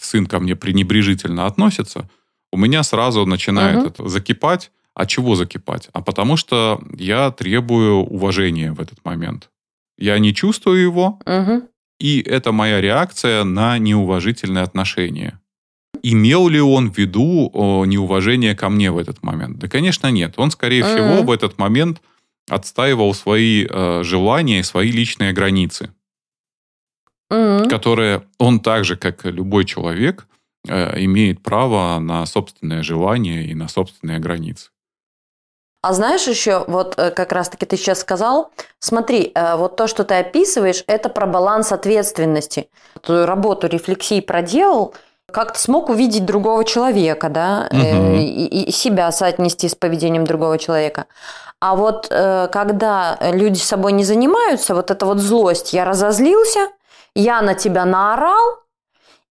сын 0.00 0.26
ко 0.26 0.40
мне 0.40 0.56
пренебрежительно 0.56 1.46
относится, 1.46 2.08
у 2.52 2.56
меня 2.56 2.82
сразу 2.82 3.26
начинает 3.26 3.78
угу. 3.78 3.86
это 3.86 4.08
закипать. 4.08 4.70
А 4.94 5.06
чего 5.06 5.36
закипать? 5.36 5.88
А 5.92 6.02
потому 6.02 6.36
что 6.36 6.82
я 6.96 7.30
требую 7.30 7.98
уважения 7.98 8.72
в 8.72 8.80
этот 8.80 9.04
момент. 9.04 9.48
Я 9.96 10.18
не 10.18 10.34
чувствую 10.34 10.82
его, 10.82 11.20
угу. 11.24 11.68
и 12.00 12.20
это 12.20 12.50
моя 12.50 12.80
реакция 12.80 13.44
на 13.44 13.78
неуважительное 13.78 14.64
отношение. 14.64 15.38
Имел 16.02 16.48
ли 16.48 16.60
он 16.60 16.90
в 16.90 16.98
виду 16.98 17.84
неуважение 17.86 18.56
ко 18.56 18.68
мне 18.68 18.90
в 18.90 18.98
этот 18.98 19.22
момент? 19.22 19.58
Да, 19.58 19.68
конечно, 19.68 20.08
нет. 20.10 20.34
Он, 20.36 20.50
скорее 20.50 20.82
угу. 20.82 20.90
всего, 20.90 21.22
в 21.22 21.30
этот 21.30 21.58
момент 21.58 22.02
отстаивал 22.48 23.14
свои 23.14 23.66
э, 23.68 24.02
желания 24.02 24.60
и 24.60 24.64
свои 24.64 24.90
личные 24.90 25.32
границы 25.32 25.90
mm-hmm. 27.30 27.68
которое 27.68 28.22
он 28.38 28.60
так 28.60 28.84
же, 28.84 28.96
как 28.96 29.24
любой 29.24 29.64
человек, 29.64 30.26
э, 30.68 31.02
имеет 31.04 31.42
право 31.42 31.98
на 31.98 32.24
собственное 32.26 32.82
желание 32.82 33.44
и 33.44 33.54
на 33.54 33.68
собственные 33.68 34.18
границы. 34.18 34.70
А 35.80 35.92
знаешь 35.92 36.26
еще, 36.26 36.64
вот 36.66 36.98
э, 36.98 37.10
как 37.10 37.32
раз-таки 37.32 37.64
ты 37.64 37.76
сейчас 37.76 38.00
сказал, 38.00 38.50
смотри, 38.80 39.30
э, 39.34 39.56
вот 39.56 39.76
то, 39.76 39.86
что 39.86 40.04
ты 40.04 40.14
описываешь, 40.14 40.82
это 40.86 41.08
про 41.08 41.26
баланс 41.26 41.70
ответственности. 41.70 42.68
Эту 42.96 43.26
работу 43.26 43.68
рефлексии 43.68 44.20
проделал, 44.20 44.94
как-то 45.30 45.58
смог 45.58 45.88
увидеть 45.88 46.24
другого 46.24 46.64
человека, 46.64 47.28
да, 47.28 47.68
угу. 47.70 48.16
и, 48.16 48.64
и 48.64 48.72
себя 48.72 49.12
соотнести 49.12 49.68
с 49.68 49.74
поведением 49.74 50.26
другого 50.26 50.58
человека. 50.58 51.06
А 51.60 51.74
вот 51.74 52.06
когда 52.08 53.18
люди 53.20 53.58
собой 53.58 53.92
не 53.92 54.04
занимаются, 54.04 54.74
вот 54.74 54.90
эта 54.90 55.04
вот 55.04 55.18
злость, 55.18 55.72
я 55.72 55.84
разозлился, 55.84 56.68
я 57.18 57.42
на 57.42 57.54
тебя 57.54 57.84
наорал, 57.84 58.60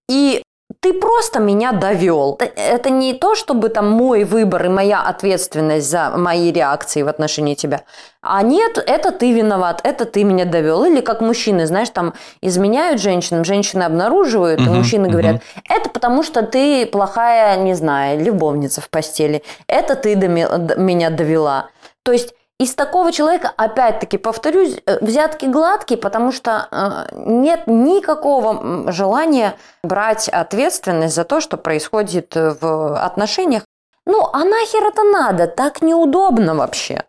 и 0.10 0.42
ты 0.80 0.94
просто 0.94 1.40
меня 1.40 1.72
довел. 1.72 2.40
Это 2.40 2.90
не 2.90 3.14
то, 3.14 3.36
чтобы 3.36 3.70
там 3.70 3.90
мой 3.90 4.24
выбор 4.24 4.66
и 4.66 4.70
моя 4.70 5.02
ответственность 5.02 5.90
за 5.90 6.10
мои 6.10 6.52
реакции 6.52 7.04
в 7.04 7.08
отношении 7.08 7.54
тебя. 7.54 7.84
А 8.22 8.42
нет, 8.42 8.84
это 8.86 9.12
ты 9.12 9.34
виноват, 9.34 9.82
это 9.84 10.06
ты 10.06 10.24
меня 10.24 10.46
довел. 10.46 10.84
Или 10.84 11.02
как 11.02 11.22
мужчины, 11.22 11.68
знаешь, 11.68 11.90
там 11.90 12.14
изменяют 12.42 13.02
женщинам, 13.02 13.46
женщины 13.46 13.84
обнаруживают, 13.84 14.62
угу, 14.62 14.70
и 14.70 14.78
мужчины 14.78 15.06
угу. 15.06 15.12
говорят, 15.12 15.42
это 15.70 15.90
потому 15.90 16.24
что 16.24 16.42
ты 16.42 16.86
плохая, 16.88 17.58
не 17.58 17.76
знаю, 17.76 18.24
любовница 18.24 18.82
в 18.82 18.90
постели. 18.90 19.44
Это 19.68 19.96
ты 19.96 20.16
до 20.16 20.28
меня 20.28 21.10
довела. 21.12 21.70
То 22.04 22.12
есть 22.12 22.34
из 22.58 22.74
такого 22.74 23.12
человека, 23.12 23.52
опять-таки, 23.58 24.18
повторюсь, 24.18 24.78
э, 24.86 25.04
взятки 25.04 25.46
гладкие, 25.46 25.98
потому 25.98 26.32
что 26.32 26.68
э, 26.72 27.08
нет 27.14 27.68
никакого 27.68 28.92
желания 28.92 29.56
брать 29.84 30.30
ответственность 30.30 31.16
за 31.16 31.26
то, 31.26 31.42
что 31.42 31.58
происходит 31.58 32.34
в 32.36 32.98
отношениях. 32.98 33.64
Ну, 34.06 34.30
а 34.32 34.46
нахер 34.46 34.86
это 34.86 35.04
надо? 35.04 35.48
Так 35.48 35.82
неудобно 35.82 36.56
вообще. 36.56 37.04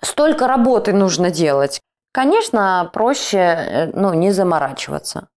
Столько 0.00 0.46
работы 0.46 0.92
нужно 0.92 1.30
делать. 1.30 1.80
Конечно, 2.12 2.90
проще 2.92 3.38
э, 3.38 3.86
ну, 3.92 4.14
не 4.14 4.32
заморачиваться. 4.32 5.28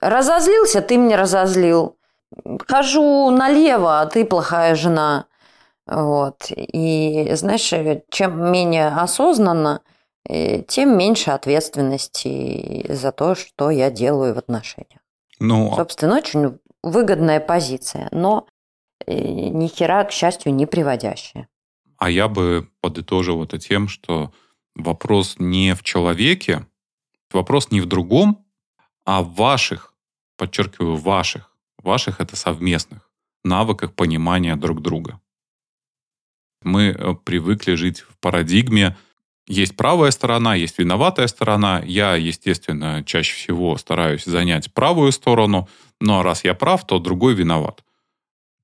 Разозлился, 0.00 0.82
ты 0.82 0.98
меня 0.98 1.16
разозлил. 1.16 1.96
Хожу 2.68 3.30
налево, 3.30 4.00
а 4.00 4.06
ты 4.06 4.24
плохая 4.24 4.74
жена. 4.74 5.26
Вот. 5.86 6.50
И, 6.50 7.28
знаешь, 7.34 7.72
чем 8.10 8.52
менее 8.52 8.88
осознанно, 8.88 9.82
э, 10.28 10.62
тем 10.62 10.98
меньше 10.98 11.30
ответственности 11.30 12.86
за 12.88 13.12
то, 13.12 13.34
что 13.34 13.70
я 13.70 13.90
делаю 13.90 14.34
в 14.34 14.38
отношениях. 14.38 15.00
Ну, 15.38 15.72
а 15.72 15.76
Собственно, 15.76 16.16
очень 16.16 16.58
выгодная 16.82 17.40
позиция, 17.40 18.08
но 18.10 18.46
э, 19.06 19.14
ни 19.14 19.68
хера, 19.68 20.04
к 20.04 20.12
счастью, 20.12 20.54
не 20.54 20.66
приводящая. 20.66 21.48
А 21.98 22.10
я 22.10 22.28
бы 22.28 22.68
подытожил 22.80 23.42
это 23.44 23.58
тем, 23.58 23.88
что 23.88 24.32
вопрос 24.74 25.36
не 25.38 25.74
в 25.74 25.82
человеке, 25.82 26.66
вопрос 27.32 27.70
не 27.70 27.80
в 27.80 27.86
другом, 27.86 28.44
а 29.04 29.22
в 29.22 29.34
ваших, 29.34 29.94
подчеркиваю, 30.36 30.96
ваших, 30.96 31.56
ваших 31.78 32.20
это 32.20 32.36
совместных 32.36 33.10
навыках 33.44 33.94
понимания 33.94 34.56
друг 34.56 34.82
друга. 34.82 35.20
Мы 36.66 36.88
э, 36.88 37.14
привыкли 37.24 37.74
жить 37.74 38.00
в 38.00 38.18
парадигме 38.20 38.96
есть 39.48 39.76
правая 39.76 40.10
сторона, 40.10 40.54
есть 40.56 40.78
виноватая 40.78 41.28
сторона. 41.28 41.80
Я, 41.86 42.16
естественно, 42.16 43.04
чаще 43.06 43.34
всего 43.36 43.76
стараюсь 43.76 44.24
занять 44.24 44.72
правую 44.72 45.12
сторону, 45.12 45.68
но 46.00 46.22
раз 46.22 46.44
я 46.44 46.54
прав, 46.54 46.84
то 46.84 46.98
другой 46.98 47.34
виноват. 47.34 47.84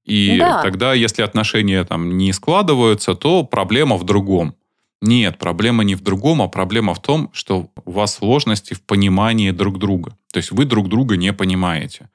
И 0.04 0.38
да. 0.38 0.60
тогда, 0.60 0.92
если 0.92 1.22
отношения 1.22 1.84
там 1.84 2.18
не 2.18 2.32
складываются, 2.32 3.14
то 3.14 3.44
проблема 3.44 3.96
в 3.96 4.04
другом. 4.04 4.56
Нет, 5.00 5.38
проблема 5.38 5.84
не 5.84 5.94
в 5.94 6.00
другом, 6.00 6.42
а 6.42 6.48
проблема 6.48 6.94
в 6.94 7.02
том, 7.02 7.30
что 7.32 7.70
у 7.84 7.92
вас 7.92 8.14
сложности 8.14 8.74
в 8.74 8.82
понимании 8.82 9.52
друг 9.52 9.78
друга. 9.78 10.16
То 10.32 10.38
есть 10.38 10.50
вы 10.50 10.64
друг 10.64 10.88
друга 10.88 11.16
не 11.16 11.32
понимаете. 11.32 12.08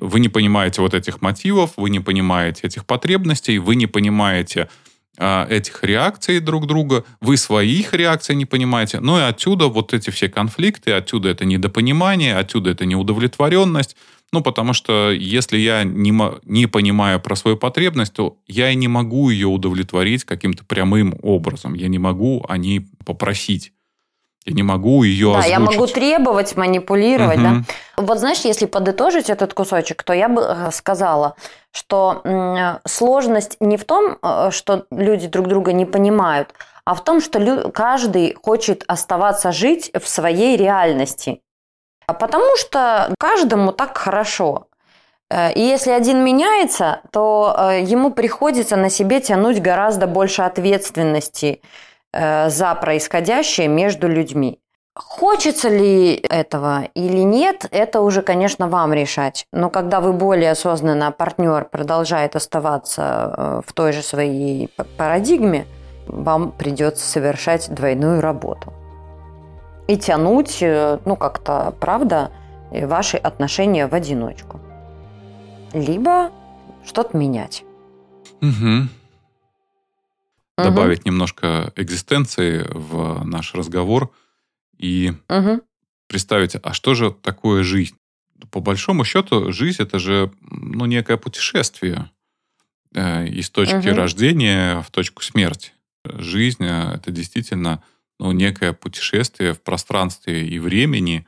Вы 0.00 0.20
не 0.20 0.30
понимаете 0.30 0.80
вот 0.80 0.94
этих 0.94 1.20
мотивов, 1.20 1.74
вы 1.76 1.90
не 1.90 2.00
понимаете 2.00 2.66
этих 2.66 2.86
потребностей, 2.86 3.58
вы 3.58 3.76
не 3.76 3.86
понимаете 3.86 4.68
этих 5.16 5.84
реакций 5.84 6.40
друг 6.40 6.66
друга, 6.66 7.04
вы 7.20 7.36
своих 7.36 7.94
реакций 7.94 8.34
не 8.34 8.46
понимаете, 8.46 9.00
ну 9.00 9.18
и 9.18 9.22
отсюда 9.22 9.66
вот 9.66 9.94
эти 9.94 10.10
все 10.10 10.28
конфликты, 10.28 10.92
отсюда 10.92 11.28
это 11.28 11.44
недопонимание, 11.44 12.36
отсюда 12.36 12.70
это 12.70 12.84
неудовлетворенность, 12.84 13.96
ну, 14.34 14.42
потому 14.42 14.72
что 14.72 15.12
если 15.12 15.58
я 15.58 15.84
не, 15.84 16.12
не 16.44 16.66
понимаю 16.66 17.20
про 17.20 17.36
свою 17.36 17.56
потребность, 17.56 18.14
то 18.14 18.36
я 18.48 18.68
и 18.72 18.74
не 18.74 18.88
могу 18.88 19.30
ее 19.30 19.46
удовлетворить 19.46 20.24
каким-то 20.24 20.64
прямым 20.64 21.14
образом. 21.22 21.74
Я 21.74 21.86
не 21.86 22.00
могу 22.00 22.44
о 22.48 22.58
ней 22.58 22.84
попросить. 23.04 23.72
Я 24.46 24.54
не 24.54 24.62
могу 24.62 25.04
ее 25.04 25.32
да, 25.32 25.38
озвучить. 25.38 25.50
я 25.50 25.58
могу 25.58 25.86
требовать, 25.86 26.56
манипулировать, 26.56 27.38
угу. 27.38 27.44
да. 27.44 27.62
Вот 27.96 28.18
знаешь, 28.18 28.40
если 28.40 28.66
подытожить 28.66 29.30
этот 29.30 29.54
кусочек, 29.54 30.02
то 30.02 30.12
я 30.12 30.28
бы 30.28 30.42
э, 30.42 30.70
сказала, 30.70 31.34
что 31.72 32.22
сложность 32.86 33.56
не 33.60 33.78
в 33.78 33.84
том, 33.84 34.18
э, 34.22 34.50
что 34.50 34.84
люди 34.90 35.28
друг 35.28 35.48
друга 35.48 35.72
не 35.72 35.86
понимают, 35.86 36.52
а 36.84 36.94
в 36.94 37.02
том, 37.02 37.22
что 37.22 37.70
каждый 37.70 38.34
хочет 38.34 38.84
оставаться 38.86 39.50
жить 39.50 39.90
в 39.94 40.06
своей 40.06 40.58
реальности. 40.58 41.40
А 42.06 42.12
потому 42.12 42.56
что 42.58 43.14
каждому 43.18 43.72
так 43.72 43.96
хорошо. 43.96 44.66
Э, 45.30 45.54
и 45.54 45.60
если 45.60 45.90
один 45.90 46.22
меняется, 46.22 47.00
то 47.12 47.70
ему 47.80 48.10
приходится 48.10 48.76
на 48.76 48.90
себе 48.90 49.20
тянуть 49.20 49.62
гораздо 49.62 50.06
больше 50.06 50.42
ответственности 50.42 51.62
за 52.14 52.78
происходящее 52.80 53.68
между 53.68 54.06
людьми. 54.08 54.60
Хочется 54.94 55.68
ли 55.68 56.14
этого 56.14 56.84
или 56.94 57.18
нет, 57.18 57.66
это 57.72 58.00
уже, 58.00 58.22
конечно, 58.22 58.68
вам 58.68 58.92
решать. 58.92 59.46
Но 59.52 59.68
когда 59.68 60.00
вы 60.00 60.12
более 60.12 60.52
осознанно, 60.52 61.10
партнер 61.10 61.64
продолжает 61.64 62.36
оставаться 62.36 63.62
в 63.66 63.72
той 63.72 63.92
же 63.92 64.02
своей 64.02 64.70
парадигме, 64.96 65.66
вам 66.06 66.52
придется 66.52 67.04
совершать 67.04 67.74
двойную 67.74 68.20
работу. 68.20 68.72
И 69.88 69.96
тянуть, 69.96 70.58
ну 70.60 71.16
как-то, 71.16 71.74
правда, 71.80 72.30
ваши 72.70 73.16
отношения 73.16 73.88
в 73.88 73.94
одиночку 73.94 74.60
либо 75.72 76.30
что-то 76.84 77.16
менять. 77.16 77.64
Угу. 78.40 78.88
Добавить 80.56 81.04
немножко 81.04 81.72
экзистенции 81.74 82.64
в 82.70 83.24
наш 83.24 83.54
разговор 83.54 84.12
и 84.78 85.12
угу. 85.28 85.62
представить, 86.06 86.56
а 86.62 86.72
что 86.72 86.94
же 86.94 87.10
такое 87.10 87.64
жизнь? 87.64 87.96
По 88.50 88.60
большому 88.60 89.04
счету, 89.04 89.52
жизнь 89.52 89.82
это 89.82 89.98
же 89.98 90.32
ну, 90.40 90.86
некое 90.86 91.16
путешествие 91.16 92.10
э, 92.94 93.26
из 93.26 93.50
точки 93.50 93.88
угу. 93.88 93.96
рождения 93.96 94.80
в 94.82 94.90
точку 94.90 95.22
смерти. 95.22 95.72
Жизнь 96.04 96.64
э, 96.64 96.94
это 96.94 97.10
действительно 97.10 97.82
ну, 98.20 98.30
некое 98.30 98.72
путешествие 98.72 99.54
в 99.54 99.62
пространстве 99.62 100.46
и 100.46 100.60
времени, 100.60 101.26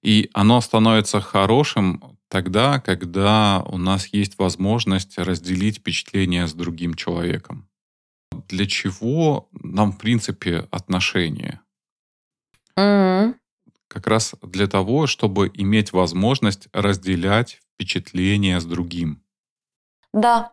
и 0.00 0.30
оно 0.32 0.60
становится 0.60 1.20
хорошим 1.20 2.18
тогда, 2.28 2.78
когда 2.78 3.62
у 3.66 3.78
нас 3.78 4.06
есть 4.08 4.38
возможность 4.38 5.18
разделить 5.18 5.78
впечатление 5.78 6.46
с 6.46 6.54
другим 6.54 6.94
человеком. 6.94 7.69
Для 8.48 8.66
чего 8.66 9.48
нам, 9.52 9.92
в 9.92 9.98
принципе, 9.98 10.68
отношения? 10.70 11.60
Mm-hmm. 12.78 13.34
Как 13.88 14.06
раз 14.06 14.34
для 14.42 14.66
того, 14.66 15.06
чтобы 15.06 15.50
иметь 15.54 15.92
возможность 15.92 16.68
разделять 16.72 17.60
впечатления 17.74 18.60
с 18.60 18.64
другим. 18.64 19.22
Да, 20.12 20.50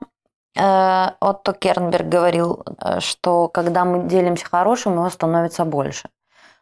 э, 0.55 1.11
Отто 1.19 1.53
Кернберг 1.53 2.07
говорил, 2.07 2.63
э, 2.81 2.99
что 2.99 3.47
когда 3.47 3.85
мы 3.85 4.09
делимся 4.09 4.45
хорошим, 4.45 4.93
его 4.93 5.09
становится 5.09 5.65
больше. 5.65 6.09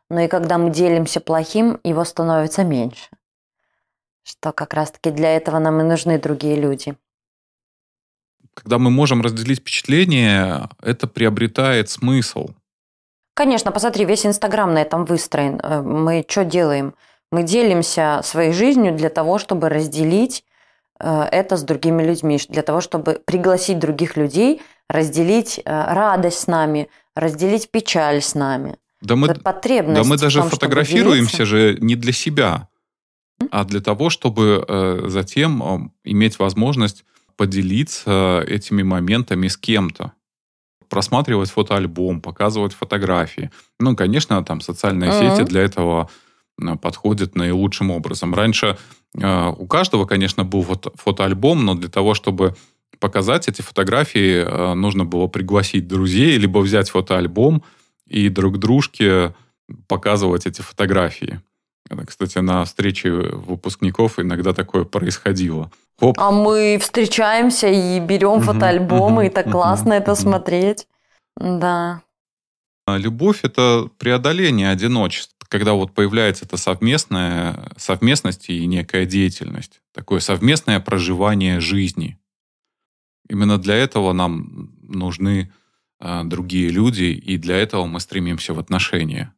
Но 0.09 0.21
и 0.21 0.27
когда 0.27 0.57
мы 0.57 0.69
делимся 0.69 1.19
плохим, 1.19 1.79
его 1.83 2.03
становится 2.03 2.63
меньше 2.63 3.09
что 4.25 4.51
как 4.51 4.73
раз-таки 4.73 5.11
для 5.11 5.35
этого 5.35 5.59
нам 5.59 5.79
и 5.79 5.83
нужны 5.83 6.19
другие 6.19 6.55
люди. 6.55 6.97
Когда 8.55 8.79
мы 8.79 8.89
можем 8.89 9.21
разделить 9.21 9.59
впечатление, 9.59 10.69
это 10.81 11.07
приобретает 11.07 11.89
смысл. 11.89 12.49
Конечно, 13.35 13.71
посмотри, 13.71 14.05
весь 14.05 14.25
Инстаграм 14.25 14.73
на 14.73 14.81
этом 14.81 15.03
выстроен. 15.03 15.59
Э, 15.61 15.81
мы 15.81 16.25
что 16.27 16.45
делаем? 16.45 16.93
Мы 17.31 17.43
делимся 17.43 18.21
своей 18.23 18.53
жизнью 18.53 18.95
для 18.95 19.09
того, 19.09 19.39
чтобы 19.39 19.67
разделить 19.67 20.45
э, 21.01 21.27
это 21.31 21.57
с 21.57 21.63
другими 21.63 22.01
людьми, 22.01 22.39
для 22.47 22.61
того, 22.61 22.79
чтобы 22.79 23.21
пригласить 23.25 23.77
других 23.77 24.15
людей, 24.15 24.61
разделить 24.89 25.59
э, 25.59 25.93
радость 25.93 26.39
с 26.39 26.47
нами, 26.47 26.87
разделить 27.13 27.69
печаль 27.69 28.21
с 28.21 28.35
нами. 28.35 28.77
Да 29.01 29.17
мы, 29.17 29.35
потребность 29.35 30.01
да 30.01 30.07
мы 30.07 30.17
даже 30.17 30.39
том, 30.39 30.49
фотографируемся 30.49 31.45
же 31.45 31.77
не 31.81 31.95
для 31.95 32.13
себя 32.13 32.69
а 33.51 33.65
для 33.65 33.81
того, 33.81 34.09
чтобы 34.09 35.03
затем 35.07 35.91
иметь 36.05 36.39
возможность 36.39 37.03
поделиться 37.37 38.43
этими 38.47 38.83
моментами 38.83 39.47
с 39.47 39.57
кем-то 39.57 40.13
просматривать 40.89 41.49
фотоальбом, 41.49 42.21
показывать 42.21 42.73
фотографии. 42.73 43.51
Ну, 43.79 43.95
конечно, 43.95 44.43
там 44.43 44.61
социальные 44.61 45.09
mm-hmm. 45.09 45.37
сети 45.37 45.49
для 45.49 45.61
этого 45.61 46.09
подходят 46.81 47.35
наилучшим 47.35 47.91
образом. 47.91 48.33
Раньше 48.33 48.77
э, 49.17 49.53
у 49.57 49.67
каждого, 49.67 50.05
конечно, 50.05 50.43
был 50.45 50.63
фото- 50.63 50.93
фотоальбом, 50.95 51.65
но 51.65 51.75
для 51.75 51.89
того, 51.89 52.13
чтобы 52.13 52.55
показать 52.99 53.47
эти 53.49 53.61
фотографии, 53.61 54.45
э, 54.45 54.73
нужно 54.73 55.03
было 55.05 55.27
пригласить 55.27 55.87
друзей, 55.87 56.37
либо 56.37 56.59
взять 56.59 56.89
фотоальбом 56.89 57.63
и 58.07 58.29
друг 58.29 58.57
дружке 58.57 59.35
показывать 59.87 60.45
эти 60.45 60.61
фотографии. 60.61 61.41
Кстати, 62.05 62.39
на 62.39 62.65
встрече 62.65 63.11
выпускников 63.11 64.19
иногда 64.19 64.53
такое 64.53 64.85
происходило. 64.85 65.71
Хоп. 65.99 66.17
А 66.19 66.31
мы 66.31 66.77
встречаемся 66.79 67.67
и 67.67 67.99
берем 67.99 68.41
фотоальбомы, 68.41 69.27
и 69.27 69.29
так 69.29 69.49
классно 69.49 69.93
это 69.93 70.15
смотреть. 70.15 70.87
Да. 71.37 72.01
А 72.87 72.97
любовь– 72.97 73.39
это 73.43 73.89
преодоление 73.97 74.69
одиночества, 74.69 75.33
когда 75.47 75.73
вот 75.73 75.93
появляется 75.93 76.45
эта 76.45 76.57
совместная, 76.57 77.71
совместность 77.77 78.49
и 78.49 78.65
некая 78.65 79.05
деятельность, 79.05 79.81
такое 79.93 80.19
совместное 80.19 80.79
проживание 80.79 81.59
жизни. 81.59 82.19
Именно 83.27 83.57
для 83.57 83.75
этого 83.75 84.13
нам 84.13 84.71
нужны 84.83 85.51
а, 85.99 86.23
другие 86.23 86.69
люди, 86.69 87.05
и 87.05 87.37
для 87.37 87.57
этого 87.57 87.85
мы 87.85 87.99
стремимся 87.99 88.53
в 88.53 88.59
отношения. 88.59 89.33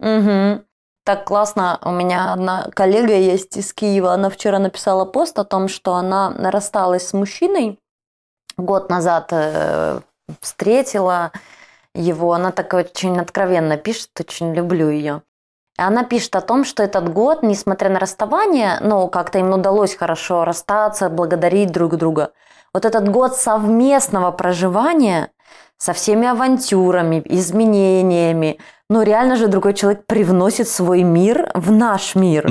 Угу 0.00 0.64
так 1.04 1.24
классно. 1.24 1.78
У 1.84 1.90
меня 1.90 2.32
одна 2.32 2.68
коллега 2.74 3.14
есть 3.14 3.56
из 3.56 3.72
Киева. 3.72 4.12
Она 4.12 4.30
вчера 4.30 4.58
написала 4.58 5.04
пост 5.04 5.38
о 5.38 5.44
том, 5.44 5.68
что 5.68 5.94
она 5.94 6.32
рассталась 6.38 7.08
с 7.08 7.12
мужчиной. 7.12 7.78
Год 8.56 8.90
назад 8.90 9.28
э, 9.32 10.00
встретила 10.40 11.32
его. 11.94 12.32
Она 12.32 12.52
так 12.52 12.72
очень 12.74 13.18
откровенно 13.18 13.76
пишет, 13.76 14.10
очень 14.20 14.54
люблю 14.54 14.90
ее. 14.90 15.22
Она 15.76 16.04
пишет 16.04 16.36
о 16.36 16.42
том, 16.42 16.64
что 16.64 16.82
этот 16.82 17.12
год, 17.12 17.42
несмотря 17.42 17.88
на 17.88 17.98
расставание, 17.98 18.78
ну, 18.80 19.08
как-то 19.08 19.38
им 19.38 19.52
удалось 19.52 19.96
хорошо 19.96 20.44
расстаться, 20.44 21.08
благодарить 21.08 21.72
друг 21.72 21.96
друга. 21.96 22.32
Вот 22.74 22.84
этот 22.84 23.08
год 23.08 23.34
совместного 23.34 24.30
проживания 24.32 25.30
со 25.82 25.92
всеми 25.92 26.28
авантюрами, 26.28 27.22
изменениями, 27.24 28.58
но 28.88 29.02
реально 29.02 29.34
же 29.34 29.48
другой 29.48 29.74
человек 29.74 30.06
привносит 30.06 30.68
свой 30.68 31.02
мир 31.02 31.50
в 31.54 31.72
наш 31.72 32.14
мир. 32.14 32.48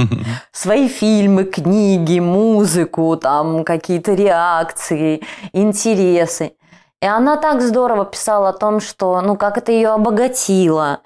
Свои 0.52 0.90
фильмы, 0.90 1.46
книги, 1.46 2.20
музыку, 2.20 3.16
там 3.16 3.64
какие-то 3.64 4.16
реакции, 4.16 5.22
интересы. 5.54 6.56
И 7.02 7.06
она 7.06 7.38
так 7.38 7.62
здорово 7.62 8.04
писала 8.04 8.50
о 8.50 8.54
том, 8.54 8.82
что, 8.82 9.22
ну, 9.22 9.38
как 9.38 9.58
это 9.58 9.72
ее 9.72 9.92
обогатило, 9.92 11.00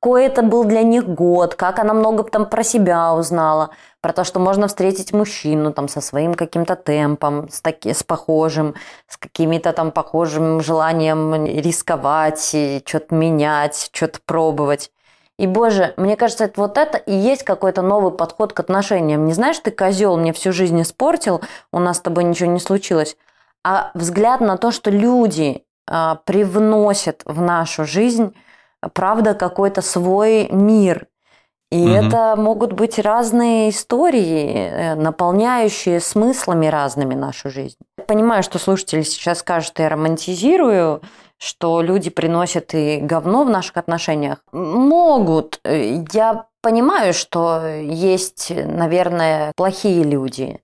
какой 0.00 0.26
это 0.26 0.42
был 0.42 0.64
для 0.64 0.82
них 0.82 1.08
год, 1.08 1.54
как 1.56 1.80
она 1.80 1.92
много 1.92 2.22
там 2.22 2.46
про 2.46 2.62
себя 2.62 3.14
узнала, 3.14 3.70
про 4.00 4.12
то, 4.12 4.22
что 4.22 4.38
можно 4.38 4.68
встретить 4.68 5.12
мужчину 5.12 5.72
там 5.72 5.88
со 5.88 6.00
своим 6.00 6.34
каким-то 6.34 6.76
темпом, 6.76 7.48
с, 7.48 7.60
таки, 7.60 7.92
с 7.92 8.04
похожим, 8.04 8.74
с 9.08 9.16
какими-то 9.16 9.72
там 9.72 9.90
похожим 9.90 10.60
желанием 10.60 11.44
рисковать, 11.46 12.40
что-то 12.86 13.14
менять, 13.14 13.90
что-то 13.92 14.20
пробовать. 14.24 14.92
И, 15.36 15.46
боже, 15.46 15.94
мне 15.96 16.16
кажется, 16.16 16.44
это 16.44 16.60
вот 16.60 16.78
это 16.78 16.98
и 16.98 17.12
есть 17.12 17.42
какой-то 17.42 17.82
новый 17.82 18.12
подход 18.12 18.52
к 18.52 18.60
отношениям. 18.60 19.26
Не 19.26 19.32
знаешь, 19.32 19.58
ты 19.58 19.72
козел, 19.72 20.16
мне 20.16 20.32
всю 20.32 20.52
жизнь 20.52 20.80
испортил, 20.80 21.40
у 21.72 21.80
нас 21.80 21.98
с 21.98 22.00
тобой 22.00 22.24
ничего 22.24 22.50
не 22.50 22.60
случилось. 22.60 23.16
А 23.64 23.90
взгляд 23.94 24.40
на 24.40 24.56
то, 24.56 24.70
что 24.70 24.90
люди 24.90 25.64
а, 25.88 26.16
привносят 26.24 27.22
в 27.24 27.40
нашу 27.40 27.84
жизнь 27.84 28.34
правда, 28.94 29.34
какой-то 29.34 29.82
свой 29.82 30.48
мир. 30.50 31.06
И 31.70 31.82
угу. 31.82 31.90
это 31.90 32.34
могут 32.36 32.72
быть 32.72 32.98
разные 32.98 33.68
истории, 33.68 34.54
э, 34.54 34.94
наполняющие 34.94 36.00
смыслами 36.00 36.66
разными 36.66 37.14
нашу 37.14 37.50
жизнь. 37.50 37.76
Понимаю, 38.06 38.42
что 38.42 38.58
слушатели 38.58 39.02
сейчас 39.02 39.40
скажут, 39.40 39.78
я 39.78 39.90
романтизирую, 39.90 41.02
что 41.36 41.82
люди 41.82 42.08
приносят 42.08 42.74
и 42.74 42.98
говно 43.00 43.44
в 43.44 43.50
наших 43.50 43.76
отношениях. 43.76 44.38
Могут. 44.50 45.60
Я 45.64 46.46
понимаю, 46.62 47.12
что 47.12 47.66
есть, 47.66 48.50
наверное, 48.50 49.52
плохие 49.54 50.04
люди. 50.04 50.60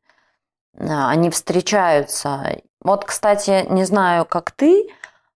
Они 0.79 1.29
встречаются. 1.31 2.61
Вот, 2.81 3.05
кстати, 3.05 3.67
не 3.71 3.85
знаю, 3.85 4.25
как 4.25 4.51
ты, 4.51 4.89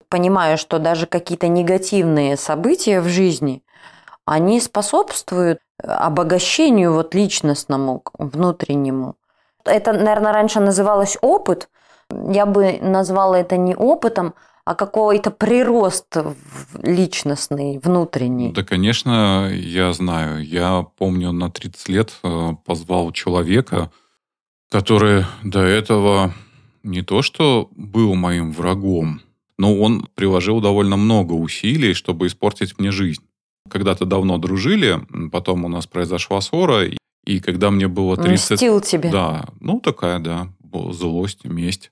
понимаю, 0.09 0.59
что 0.59 0.79
даже 0.79 1.07
какие-то 1.07 1.49
негативные 1.49 2.37
события 2.37 3.01
в 3.01 3.09
жизни, 3.09 3.63
они 4.25 4.61
способствуют 4.61 5.61
обогащению 5.83 6.93
вот 6.93 7.15
личностному, 7.15 8.03
внутреннему. 8.19 9.17
Это, 9.65 9.93
наверное, 9.93 10.33
раньше 10.33 10.61
называлось 10.61 11.19
опыт. 11.21 11.69
Я 12.11 12.47
бы 12.47 12.79
назвала 12.81 13.39
это 13.39 13.57
не 13.57 13.75
опытом, 13.75 14.35
а 14.65 14.75
какой-то 14.75 15.31
прирост 15.31 16.17
личностный, 16.83 17.79
внутренний. 17.79 18.53
Да, 18.53 18.63
конечно, 18.63 19.51
я 19.51 19.93
знаю. 19.93 20.45
Я 20.45 20.87
помню, 20.99 21.33
на 21.33 21.51
30 21.51 21.89
лет 21.89 22.13
э, 22.23 22.51
позвал 22.67 23.13
человека, 23.13 23.91
который 24.71 25.25
до 25.43 25.61
этого 25.61 26.35
не 26.83 27.03
то 27.03 27.23
что 27.23 27.71
был 27.77 28.15
моим 28.15 28.53
врагом, 28.53 29.23
но 29.59 29.77
он 29.77 30.09
приложил 30.15 30.61
довольно 30.61 30.97
много 30.97 31.33
усилий, 31.33 31.95
чтобы 31.95 32.27
испортить 32.27 32.79
мне 32.79 32.91
жизнь. 32.91 33.23
Когда-то 33.69 34.05
давно 34.05 34.39
дружили, 34.39 35.01
потом 35.31 35.65
у 35.65 35.69
нас 35.69 35.87
произошла 35.87 36.41
ссора, 36.41 36.89
и 37.25 37.41
когда 37.41 37.71
мне 37.71 37.89
было 37.89 38.17
30... 38.17 38.53
Мстил 38.53 38.81
тебе. 38.81 39.11
Да, 39.11 39.47
ну 39.61 39.81
такая, 39.81 40.19
да, 40.19 40.49
злость, 40.91 41.45
месть. 41.45 41.91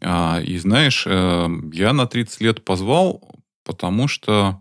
А, 0.00 0.40
и 0.42 0.56
знаешь, 0.58 1.04
э, 1.06 1.48
я 1.72 1.92
на 1.92 2.06
30 2.06 2.40
лет 2.40 2.64
позвал, 2.64 3.22
потому 3.64 4.08
что 4.08 4.60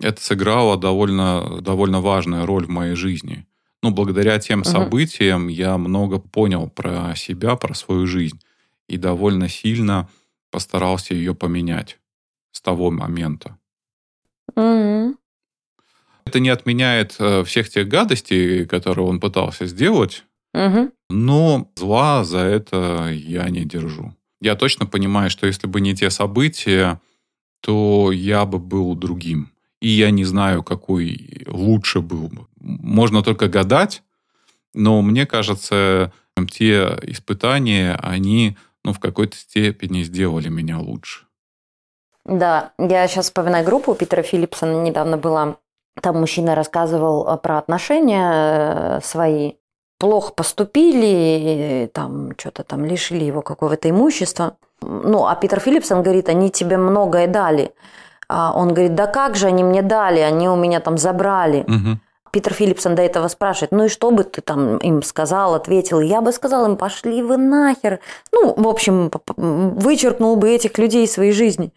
это 0.00 0.20
сыграло 0.20 0.76
довольно, 0.76 1.60
довольно 1.60 2.00
важную 2.00 2.46
роль 2.46 2.66
в 2.66 2.70
моей 2.70 2.94
жизни. 2.94 3.46
Ну, 3.82 3.90
благодаря 3.90 4.38
тем 4.38 4.60
угу. 4.60 4.68
событиям 4.68 5.48
я 5.48 5.78
много 5.78 6.18
понял 6.18 6.68
про 6.68 7.14
себя, 7.14 7.56
про 7.56 7.74
свою 7.74 8.06
жизнь. 8.06 8.40
И 8.88 8.96
довольно 8.96 9.48
сильно 9.48 10.08
постарался 10.50 11.14
ее 11.14 11.34
поменять 11.34 11.98
с 12.52 12.60
того 12.60 12.90
момента. 12.90 13.58
Угу. 14.54 15.16
Это 16.24 16.40
не 16.40 16.48
отменяет 16.48 17.16
э, 17.18 17.44
всех 17.44 17.70
тех 17.70 17.88
гадостей, 17.88 18.66
которые 18.66 19.06
он 19.06 19.20
пытался 19.20 19.66
сделать, 19.66 20.24
угу. 20.52 20.90
но 21.08 21.70
зла 21.76 22.24
за 22.24 22.40
это 22.40 23.10
я 23.12 23.48
не 23.48 23.64
держу. 23.64 24.14
Я 24.40 24.54
точно 24.54 24.86
понимаю, 24.86 25.30
что 25.30 25.46
если 25.46 25.66
бы 25.66 25.80
не 25.80 25.94
те 25.94 26.10
события, 26.10 27.00
то 27.60 28.12
я 28.12 28.44
бы 28.44 28.58
был 28.58 28.94
другим. 28.94 29.50
И 29.80 29.88
я 29.88 30.10
не 30.10 30.24
знаю, 30.24 30.62
какой 30.62 31.44
лучше 31.46 32.00
был 32.00 32.28
бы. 32.28 32.46
Можно 32.60 33.22
только 33.22 33.48
гадать, 33.48 34.02
но 34.74 35.02
мне 35.02 35.26
кажется, 35.26 36.12
те 36.50 36.96
испытания, 37.02 37.94
они 38.02 38.56
ну, 38.88 38.94
в 38.94 39.00
какой-то 39.00 39.36
степени 39.36 40.02
сделали 40.02 40.48
меня 40.48 40.78
лучше. 40.78 41.26
Да, 42.24 42.72
я 42.78 43.06
сейчас 43.06 43.26
вспоминаю 43.26 43.66
группу 43.66 43.94
Питера 43.94 44.22
Филлипсона 44.22 44.82
недавно 44.82 45.18
была. 45.18 45.56
Там 46.00 46.20
мужчина 46.20 46.54
рассказывал 46.54 47.36
про 47.38 47.58
отношения 47.58 48.32
э, 48.32 49.00
свои. 49.02 49.52
Плохо 49.98 50.32
поступили, 50.32 51.90
там 51.92 52.32
что-то 52.38 52.64
там 52.64 52.86
лишили 52.86 53.24
его 53.24 53.42
какого-то 53.42 53.90
имущества. 53.90 54.56
Ну, 54.80 55.26
а 55.26 55.34
Питер 55.34 55.60
Филлипсон 55.60 56.02
говорит, 56.02 56.30
они 56.30 56.50
тебе 56.50 56.78
многое 56.78 57.26
дали. 57.26 57.72
А 58.26 58.52
он 58.54 58.68
говорит, 58.68 58.94
да 58.94 59.06
как 59.06 59.36
же 59.36 59.48
они 59.48 59.64
мне 59.64 59.82
дали, 59.82 60.20
они 60.20 60.48
у 60.48 60.56
меня 60.56 60.80
там 60.80 60.96
забрали. 60.96 61.60
Угу. 61.60 61.98
Питер 62.38 62.54
Филлипсон 62.54 62.94
до 62.94 63.02
этого 63.02 63.26
спрашивает, 63.26 63.72
ну 63.72 63.86
и 63.86 63.88
что 63.88 64.12
бы 64.12 64.22
ты 64.22 64.42
там 64.42 64.76
им 64.76 65.02
сказал, 65.02 65.54
ответил? 65.56 65.98
Я 65.98 66.20
бы 66.20 66.30
сказал 66.30 66.66
им, 66.66 66.76
пошли 66.76 67.20
вы 67.20 67.36
нахер. 67.36 67.98
Ну, 68.30 68.54
в 68.56 68.68
общем, 68.68 69.10
вычеркнул 69.36 70.36
бы 70.36 70.48
этих 70.48 70.78
людей 70.78 71.04
из 71.04 71.10
своей 71.10 71.32
жизни. 71.32 71.72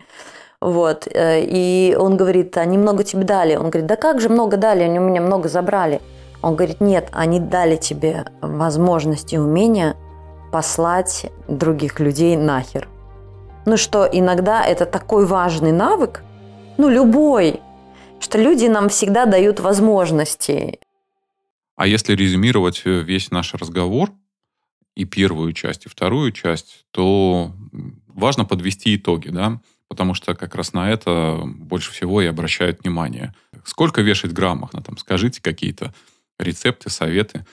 Вот. 0.59 1.07
Э, 1.11 1.41
и 1.41 1.97
он 1.99 2.15
говорит, 2.15 2.57
они 2.57 2.77
много 2.77 3.03
тебе 3.03 3.23
дали. 3.23 3.55
Он 3.55 3.71
говорит, 3.71 3.87
да 3.87 3.95
как 3.95 4.21
же 4.21 4.29
много 4.29 4.55
дали, 4.55 4.83
они 4.83 4.99
у 4.99 5.01
меня 5.01 5.19
много 5.19 5.49
забрали. 5.49 5.99
Он 6.43 6.55
говорит, 6.55 6.79
нет, 6.79 7.07
они 7.11 7.39
дали 7.39 7.75
тебе 7.75 8.25
возможность 8.41 9.33
и 9.33 9.39
умение 9.39 9.95
послать 10.51 11.31
других 11.47 11.99
людей 11.99 12.37
нахер. 12.37 12.87
Ну 13.65 13.77
что, 13.77 14.05
иногда 14.05 14.63
это 14.63 14.85
такой 14.85 15.25
важный 15.25 15.71
навык, 15.71 16.21
ну, 16.77 16.87
любой, 16.87 17.61
что 18.21 18.37
люди 18.37 18.65
нам 18.65 18.89
всегда 18.89 19.25
дают 19.25 19.59
возможности. 19.59 20.79
А 21.75 21.87
если 21.87 22.13
резюмировать 22.13 22.83
э, 22.85 23.01
весь 23.01 23.31
наш 23.31 23.53
разговор, 23.53 24.11
и 24.95 25.05
первую 25.05 25.53
часть, 25.53 25.85
и 25.85 25.89
вторую 25.89 26.31
часть, 26.31 26.85
то 26.91 27.53
важно 28.07 28.43
подвести 28.45 28.95
итоги, 28.95 29.29
да, 29.29 29.61
потому 29.87 30.13
что 30.13 30.35
как 30.35 30.53
раз 30.55 30.73
на 30.73 30.91
это 30.91 31.41
больше 31.45 31.91
всего 31.91 32.21
и 32.21 32.25
обращают 32.25 32.83
внимание. 32.83 33.33
Сколько 33.63 34.01
вешать 34.01 34.33
граммах? 34.33 34.73
Ну, 34.73 34.81
там, 34.81 34.97
скажите 34.97 35.41
какие-то 35.41 35.93
рецепты, 36.37 36.89
советы. 36.89 37.45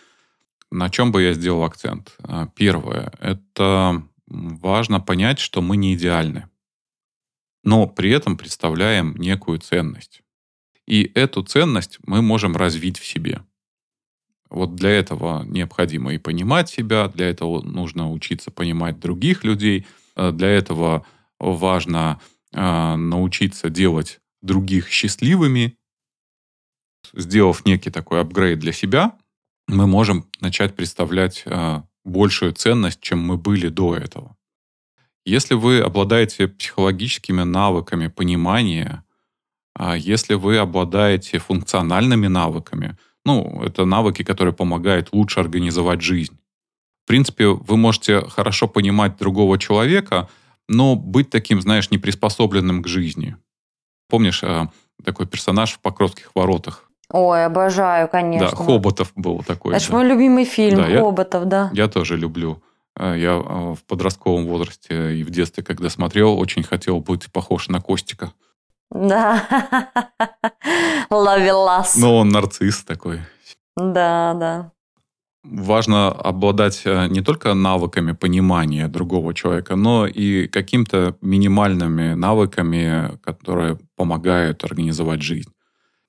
На 0.70 0.90
чем 0.90 1.12
бы 1.12 1.22
я 1.22 1.33
сделал 1.33 1.62
акцент? 1.62 2.12
А, 2.24 2.48
первое. 2.54 3.12
Это 3.20 4.02
важно 4.26 5.00
понять, 5.00 5.38
что 5.38 5.62
мы 5.62 5.76
не 5.76 5.94
идеальны 5.94 6.48
но 7.68 7.87
при 7.87 8.11
этом 8.11 8.37
представляем 8.37 9.14
некую 9.16 9.59
ценность. 9.59 10.22
И 10.88 11.12
эту 11.14 11.42
ценность 11.42 11.98
мы 12.07 12.22
можем 12.22 12.57
развить 12.57 12.98
в 12.98 13.05
себе. 13.05 13.42
Вот 14.48 14.74
для 14.74 14.88
этого 14.88 15.44
необходимо 15.44 16.14
и 16.14 16.18
понимать 16.18 16.70
себя, 16.70 17.09
для 17.09 17.29
этого 17.29 17.61
нужно 17.61 18.11
учиться 18.11 18.51
понимать 18.51 18.98
других 18.98 19.44
людей, 19.44 19.87
э, 20.16 20.33
для 20.33 20.48
этого 20.48 21.07
важно 21.38 22.22
э, 22.55 22.96
научиться 22.96 23.68
делать 23.68 24.20
других 24.40 24.88
счастливыми. 24.88 25.77
Сделав 27.12 27.66
некий 27.66 27.90
такой 27.90 28.22
апгрейд 28.22 28.59
для 28.59 28.72
себя, 28.72 29.12
мы 29.66 29.87
можем 29.87 30.24
начать 30.40 30.74
представлять 30.74 31.42
э, 31.44 31.83
большую 32.07 32.55
ценность, 32.55 33.03
чем 33.03 33.18
мы 33.18 33.37
были 33.37 33.68
до 33.68 33.94
этого. 33.94 34.38
Если 35.27 35.53
вы 35.53 35.81
обладаете 35.81 36.48
психологическими 36.48 37.42
навыками 37.42 38.07
понимания, 38.09 39.05
если 39.97 40.35
вы 40.35 40.59
обладаете 40.59 41.38
функциональными 41.38 42.27
навыками, 42.27 42.97
ну, 43.25 43.62
это 43.62 43.85
навыки, 43.85 44.23
которые 44.23 44.55
помогают 44.55 45.11
лучше 45.12 45.41
организовать 45.41 46.01
жизнь. 46.01 46.38
В 47.05 47.09
принципе, 47.09 47.47
вы 47.47 47.77
можете 47.77 48.21
хорошо 48.23 48.69
понимать 48.69 49.17
другого 49.17 49.59
человека, 49.59 50.29
но 50.69 50.97
быть 50.97 51.31
таким, 51.31 51.61
знаешь, 51.61 51.91
неприспособленным 51.91 52.83
к 52.83 52.88
жизни. 52.88 53.37
Помнишь 54.09 54.43
а, 54.45 54.71
такой 55.05 55.27
персонаж 55.27 55.73
в 55.73 55.81
«Покровских 55.81 56.31
воротах»? 56.35 56.91
Ой, 57.11 57.47
обожаю, 57.47 58.09
конечно. 58.09 58.51
Да, 58.51 58.57
Хоботов 58.57 59.12
был 59.17 59.43
такой. 59.43 59.75
Это 59.75 59.85
же 59.85 59.93
мой 59.93 60.07
любимый 60.07 60.45
фильм, 60.45 60.77
да, 60.77 61.01
Хоботов, 61.01 61.45
я, 61.45 61.49
да. 61.49 61.71
Я 61.73 61.88
тоже 61.88 62.17
люблю. 62.17 62.62
А, 62.95 63.14
я 63.14 63.33
а, 63.33 63.75
в 63.75 63.83
подростковом 63.85 64.47
возрасте 64.47 65.17
и 65.17 65.23
в 65.23 65.31
детстве, 65.31 65.62
когда 65.62 65.88
смотрел, 65.88 66.38
очень 66.38 66.62
хотел 66.62 67.01
быть 67.01 67.33
похож 67.33 67.69
на 67.69 67.81
Костика. 67.81 68.33
Да. 68.90 69.90
Лавелас. 71.11 71.96
Ну, 71.96 72.16
он 72.16 72.29
нарцисс 72.31 72.85
такой. 72.85 73.20
Да, 73.77 74.35
да. 74.35 74.72
Важно 75.44 76.09
обладать 76.09 76.83
э, 76.85 77.07
не 77.09 77.22
только 77.22 77.55
навыками 77.55 78.12
понимания 78.12 78.88
другого 78.88 79.33
человека, 79.35 79.77
но 79.77 80.07
и 80.07 80.46
какими-то 80.48 81.16
минимальными 81.22 82.14
навыками, 82.14 83.18
которые 83.22 83.79
помогают 83.96 84.64
организовать 84.64 85.22
жизнь. 85.22 85.51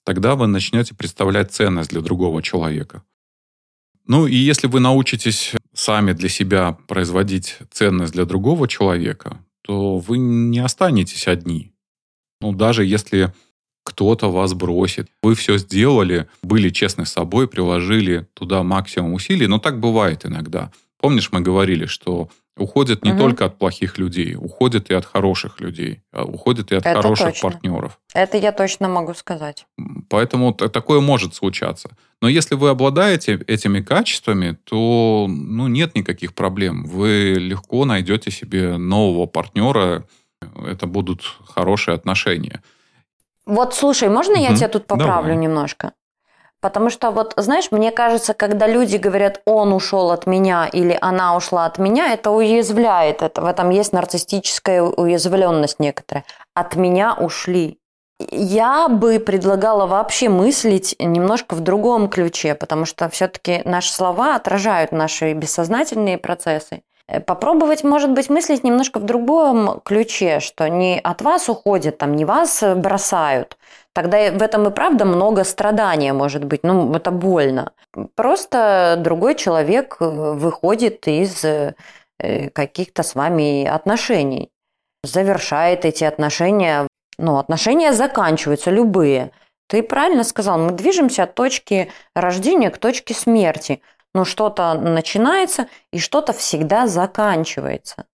Тогда 0.04 0.36
вы 0.36 0.48
начнете 0.48 0.96
представлять 0.96 1.52
ценность 1.52 1.92
для 1.92 2.02
другого 2.02 2.42
человека. 2.42 3.04
Ну 4.08 4.26
и 4.26 4.36
если 4.36 4.68
вы 4.68 4.80
научитесь 4.80 5.54
сами 5.74 6.14
для 6.14 6.30
себя 6.30 6.78
производить 6.88 7.60
ценность 7.72 8.14
для 8.14 8.26
другого 8.26 8.68
человека, 8.68 9.38
то 9.62 10.00
вы 10.00 10.18
не 10.18 10.60
останетесь 10.60 11.28
одни. 11.28 11.69
Ну, 12.42 12.54
даже 12.54 12.86
если 12.86 13.34
кто-то 13.84 14.32
вас 14.32 14.54
бросит. 14.54 15.08
Вы 15.24 15.36
все 15.36 15.58
сделали, 15.58 16.28
были 16.44 16.70
честны 16.70 17.06
с 17.06 17.12
собой, 17.12 17.48
приложили 17.48 18.28
туда 18.34 18.62
максимум 18.64 19.14
усилий, 19.14 19.48
но 19.48 19.58
так 19.58 19.80
бывает 19.80 20.26
иногда. 20.26 20.72
Помнишь, 21.00 21.32
мы 21.32 21.42
говорили, 21.42 21.86
что 21.86 22.30
уходят 22.60 23.04
не 23.04 23.12
угу. 23.12 23.20
только 23.20 23.46
от 23.46 23.58
плохих 23.58 23.98
людей, 23.98 24.36
уходят 24.36 24.90
и 24.90 24.94
от 24.94 25.06
хороших 25.06 25.60
людей, 25.62 26.02
а 26.12 26.26
уходят 26.26 26.72
и 26.72 26.76
от 26.76 26.86
Это 26.86 27.02
хороших 27.02 27.28
точно. 27.28 27.50
партнеров. 27.50 28.00
Это 28.14 28.38
я 28.38 28.52
точно 28.52 28.90
могу 28.90 29.14
сказать. 29.14 29.66
Поэтому 30.10 30.54
такое 30.54 31.00
может 31.00 31.36
случаться. 31.36 31.90
Но 32.22 32.28
если 32.28 32.56
вы 32.56 32.70
обладаете 32.70 33.40
этими 33.48 33.80
качествами, 33.80 34.58
то 34.66 35.28
ну, 35.30 35.68
нет 35.68 35.96
никаких 35.96 36.34
проблем. 36.34 36.84
Вы 36.84 37.36
легко 37.38 37.86
найдете 37.86 38.30
себе 38.30 38.78
нового 38.78 39.26
партнера. 39.26 40.06
Это 40.66 40.88
будут 40.88 41.22
хорошие 41.46 41.96
отношения. 41.96 42.62
Вот 43.46 43.74
слушай, 43.74 44.10
можно 44.10 44.36
я 44.36 44.56
тебя 44.56 44.68
тут 44.68 44.86
поправлю 44.86 45.30
Давай. 45.30 45.38
немножко? 45.38 45.94
Потому 46.62 46.90
что 46.90 47.12
вот, 47.12 47.34
знаешь, 47.38 47.72
мне 47.72 47.90
кажется, 47.92 48.34
когда 48.34 48.68
люди 48.68 48.98
говорят, 48.98 49.42
он 49.46 49.72
ушел 49.72 50.12
от 50.12 50.28
меня 50.28 50.68
или 50.72 50.98
она 51.00 51.36
ушла 51.38 51.66
от 51.66 51.78
меня, 51.78 52.14
это 52.14 52.32
уязвляет. 52.32 53.22
Это, 53.22 53.42
в 53.42 53.46
этом 53.46 53.70
есть 53.70 53.94
нарциссическая 53.94 54.82
уязвленность 54.84 55.80
некоторая. 55.80 56.26
От 56.54 56.76
меня 56.76 57.16
ушли. 57.16 57.80
Я 58.20 58.90
бы 58.90 59.20
предлагала 59.20 59.88
вообще 59.88 60.28
мыслить 60.28 60.94
немножко 61.00 61.56
в 61.56 61.62
другом 61.62 62.10
ключе, 62.10 62.54
потому 62.54 62.84
что 62.84 63.08
все-таки 63.08 63.62
наши 63.64 63.94
слова 63.94 64.36
отражают 64.36 64.92
наши 64.92 65.32
бессознательные 65.32 66.18
процессы. 66.18 66.82
Э, 67.10 67.20
попробовать, 67.20 67.84
может 67.84 68.12
быть, 68.12 68.30
мыслить 68.30 68.64
немножко 68.64 69.00
в 69.00 69.04
другом 69.04 69.82
ключе, 69.84 70.40
что 70.40 70.70
не 70.70 71.00
от 71.00 71.22
вас 71.22 71.50
уходят, 71.50 71.98
там, 71.98 72.16
не 72.16 72.26
вас 72.26 72.64
бросают. 72.76 73.58
Тогда 73.94 74.32
в 74.32 74.42
этом 74.42 74.68
и 74.68 74.72
правда 74.72 75.06
много 75.06 75.44
страдания, 75.44 76.14
может 76.14 76.44
быть. 76.44 76.64
Ну, 76.64 76.94
это 76.96 77.12
больно. 77.12 77.74
Просто 78.16 78.96
другой 79.00 79.36
человек 79.36 79.98
э, 80.00 80.06
выходит 80.06 81.08
из 81.08 81.44
э, 81.44 81.74
каких-то 82.54 83.02
с 83.04 83.16
вами 83.16 83.66
отношений, 83.66 84.52
завершает 85.04 85.86
эти 85.86 86.04
отношения. 86.04 86.88
Ну, 87.18 87.38
отношения 87.38 87.94
заканчиваются 87.94 88.72
любые. 88.72 89.32
Ты 89.68 89.84
правильно 89.84 90.24
сказал, 90.24 90.60
мы 90.60 90.72
движемся 90.72 91.24
от 91.24 91.36
точки 91.36 91.92
рождения 92.16 92.70
к 92.70 92.78
точке 92.78 93.14
смерти– 93.16 93.82
но 94.20 94.26
что-то 94.26 94.74
начинается 94.74 95.70
и 95.94 95.98
что-то 96.00 96.34
всегда 96.34 96.88
заканчивается. 96.88 98.06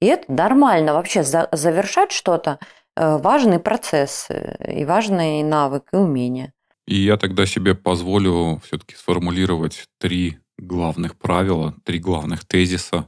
И 0.00 0.06
это 0.06 0.32
нормально 0.32 0.94
вообще 0.94 1.22
завершать 1.22 2.10
что-то 2.10 2.58
э, 2.96 3.18
важный 3.18 3.60
процесс 3.60 4.26
э, 4.30 4.80
и 4.80 4.84
важный 4.84 5.44
навык 5.44 5.84
и 5.92 5.96
умение. 5.96 6.52
И 6.88 6.96
я 6.96 7.16
тогда 7.16 7.46
себе 7.46 7.76
позволю 7.76 8.60
все-таки 8.64 8.96
сформулировать 8.96 9.86
три 9.98 10.40
главных 10.58 11.16
правила, 11.16 11.72
три 11.84 12.00
главных 12.00 12.44
тезиса, 12.44 13.06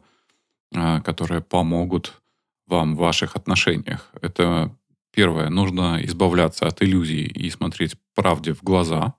э, 0.72 1.00
которые 1.00 1.40
помогут 1.40 2.22
вам 2.68 2.94
в 2.94 2.98
ваших 2.98 3.34
отношениях. 3.34 4.12
Это 4.22 4.70
первое, 5.10 5.50
нужно 5.50 5.98
избавляться 6.04 6.68
от 6.68 6.80
иллюзий 6.80 7.24
и 7.24 7.50
смотреть 7.50 7.96
правде 8.14 8.54
в 8.54 8.62
глаза, 8.62 9.14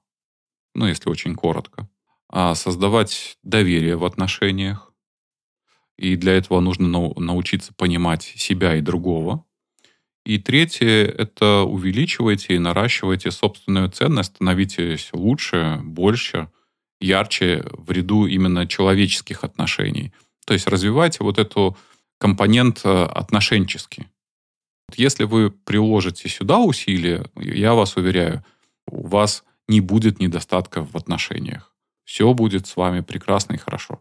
ну, 0.73 0.87
если 0.87 1.09
очень 1.09 1.35
коротко 1.35 1.89
создавать 2.35 3.37
доверие 3.43 3.95
в 3.95 4.03
отношениях. 4.03 4.91
И 5.97 6.17
для 6.17 6.33
этого 6.33 6.59
нужно 6.59 7.13
научиться 7.15 7.73
понимать 7.73 8.23
себя 8.23 8.75
и 8.75 8.81
другого. 8.81 9.45
И 10.25 10.37
третье– 10.37 11.05
это 11.17 11.61
увеличивайте 11.61 12.55
и 12.55 12.59
наращивайте 12.59 13.31
собственную 13.31 13.89
ценность, 13.89 14.35
становитесь 14.35 15.11
лучше, 15.13 15.79
больше, 15.83 16.49
ярче 16.99 17.63
в 17.71 17.89
ряду 17.91 18.25
именно 18.25 18.67
человеческих 18.67 19.45
отношений. 19.45 20.11
То 20.45 20.53
есть 20.53 20.67
развивайте 20.67 21.23
вот 21.23 21.37
эту 21.37 21.77
компонент 22.17 22.81
э, 22.83 23.03
отношенческий. 23.05 24.07
Если 24.95 25.23
вы 25.23 25.51
приложите 25.51 26.27
сюда 26.27 26.59
усилия, 26.59 27.29
я 27.35 27.73
вас 27.73 27.95
уверяю, 27.95 28.43
у 28.87 29.07
вас 29.07 29.43
не 29.67 29.79
будет 29.79 30.19
недостатка 30.19 30.83
в 30.83 30.95
отношениях 30.95 31.74
все 32.05 32.33
будет 32.33 32.67
с 32.67 32.77
вами 32.77 33.01
прекрасно 33.01 33.55
и 33.55 33.57
хорошо. 33.57 33.99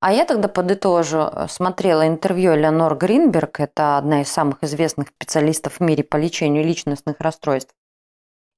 А 0.00 0.12
я 0.12 0.26
тогда 0.26 0.48
подытожу. 0.48 1.30
Смотрела 1.48 2.06
интервью 2.06 2.54
Леонор 2.54 2.94
Гринберг, 2.96 3.60
это 3.60 3.96
одна 3.96 4.20
из 4.20 4.28
самых 4.28 4.62
известных 4.62 5.08
специалистов 5.08 5.76
в 5.78 5.80
мире 5.80 6.04
по 6.04 6.18
лечению 6.18 6.62
личностных 6.62 7.16
расстройств. 7.20 7.74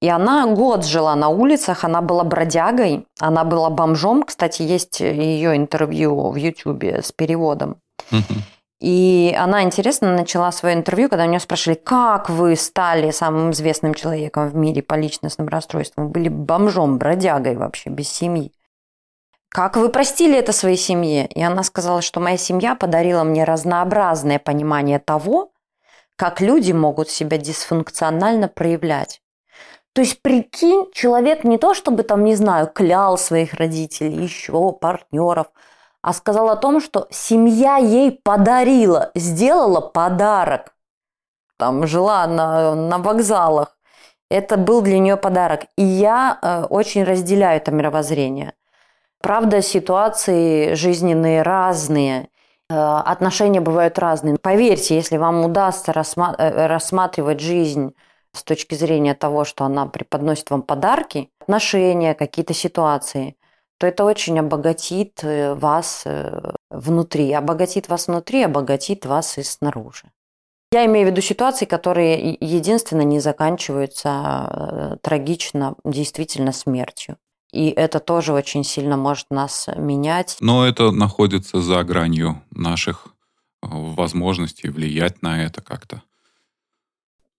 И 0.03 0.09
она 0.09 0.47
год 0.47 0.85
жила 0.85 1.15
на 1.15 1.29
улицах, 1.29 1.85
она 1.85 2.03
была 2.03 2.25
бродягой, 2.25 3.07
она 3.19 3.45
была 3.45 3.71
бомжом. 3.71 4.25
Кстати, 4.25 4.63
есть 4.63 5.01
ее 5.01 5.57
интервью 5.57 6.31
в 6.31 6.37
Ютубе 6.37 7.01
с 7.01 7.13
переводом. 7.13 7.81
Угу. 8.11 8.35
И 8.81 9.35
она, 9.39 9.63
интересно, 9.63 10.15
начала 10.15 10.53
свое 10.53 10.75
интервью, 10.75 11.09
когда 11.09 11.25
у 11.25 11.29
нее 11.29 11.41
спрашивали, 11.41 11.79
как 11.83 12.29
вы 12.29 12.57
стали 12.57 13.11
самым 13.11 13.53
известным 13.53 13.95
человеком 13.95 14.51
в 14.51 14.55
мире 14.55 14.83
по 14.83 14.95
личностным 14.95 15.49
расстройствам? 15.49 16.07
Вы 16.07 16.13
были 16.13 16.29
бомжом, 16.29 16.99
бродягой 16.99 17.57
вообще, 17.57 17.89
без 17.89 18.09
семьи. 18.09 18.53
Как 19.49 19.77
вы 19.77 19.89
простили 19.89 20.37
это 20.37 20.53
своей 20.53 20.77
семье? 20.77 21.27
И 21.29 21.43
она 21.43 21.63
сказала, 21.63 22.03
что 22.03 22.21
моя 22.21 22.37
семья 22.37 22.75
подарила 22.75 23.25
мне 23.25 23.45
разнообразное 23.45 24.39
понимание 24.39 24.99
того, 24.99 25.53
как 26.17 26.43
люди 26.43 26.73
могут 26.73 27.09
себя 27.09 27.39
дисфункционально 27.39 28.49
проявлять. 28.49 29.23
То 29.95 30.03
есть, 30.03 30.21
прикинь, 30.21 30.91
человек 30.93 31.45
не 31.45 31.57
то, 31.57 31.73
чтобы 31.73 32.03
там, 32.03 32.25
не 32.25 32.35
знаю, 32.35 32.67
клял 32.67 33.17
своих 33.17 33.55
родителей, 33.55 34.23
еще 34.23 34.73
партнеров– 34.73 35.47
а 36.07 36.13
сказал 36.13 36.51
о 36.51 36.57
том, 36.57 36.81
что 36.81 37.09
семья 37.11 37.79
ей 37.79 38.13
подарила, 38.23 39.11
сделала 39.17 39.81
подарок. 39.81 40.73
Там 41.59 41.85
жила 41.89 42.25
на, 42.29 42.77
на 42.77 42.99
вокзалах. 42.99 43.77
Это 44.31 44.57
был 44.57 44.83
для 44.83 45.01
нее 45.01 45.17
подарок. 45.17 45.63
И 45.77 45.83
я 45.83 46.39
э, 46.41 46.63
очень 46.67 47.03
разделяю 47.03 47.57
это 47.57 47.73
мировоззрение. 47.73 48.53
Правда, 49.21 49.61
ситуации 49.61 50.75
жизненные 50.75 51.43
разные. 51.43 52.29
Э, 52.71 52.99
отношения 53.05 53.61
бывают 53.61 53.99
разные. 53.99 54.37
Поверьте, 54.41 54.95
если 54.95 55.17
вам 55.17 55.45
удастся 55.45 55.91
э, 55.91 56.67
рассматривать 56.69 57.41
жизнь 57.41 57.97
с 58.33 58.45
точки 58.45 58.77
зрения 58.77 59.15
того, 59.15 59.45
что 59.45 59.65
она 59.65 59.87
преподносит 59.87 60.51
вам 60.51 60.63
подарки, 60.63 61.31
отношения, 61.41 62.15
какие-то 62.15 62.55
ситуации– 62.55 63.36
то 63.79 63.87
это 63.87 64.05
очень 64.05 64.39
обогатит 64.39 65.23
э, 65.23 65.55
вас 65.55 66.03
э, 66.05 66.53
внутри. 66.71 67.33
Обогатит 67.33 67.89
вас 67.89 68.09
внутри, 68.09 68.43
обогатит 68.43 69.07
вас 69.07 69.39
и 69.39 69.43
снаружи. 69.43 70.11
Я 70.73 70.87
имею 70.87 71.07
в 71.07 71.11
виду 71.11 71.21
ситуации, 71.21 71.65
которые 71.65 72.37
единственно 72.41 73.03
не 73.03 73.21
заканчиваются 73.21 74.11
э, 74.11 74.97
трагично, 75.03 75.75
действительно 75.85 76.53
смертью. 76.53 77.17
И 77.53 77.71
это 77.71 78.01
тоже 78.01 78.33
очень 78.33 78.65
сильно 78.65 78.97
может 78.97 79.27
нас 79.31 79.69
менять. 79.77 80.37
Но 80.41 80.67
это 80.67 80.91
находится 80.91 81.61
за 81.61 81.83
гранью 81.85 82.43
наших 82.51 83.09
возможностей 83.63 84.69
влиять 84.69 85.23
на 85.23 85.45
это 85.45 85.61
как-то. 85.63 86.03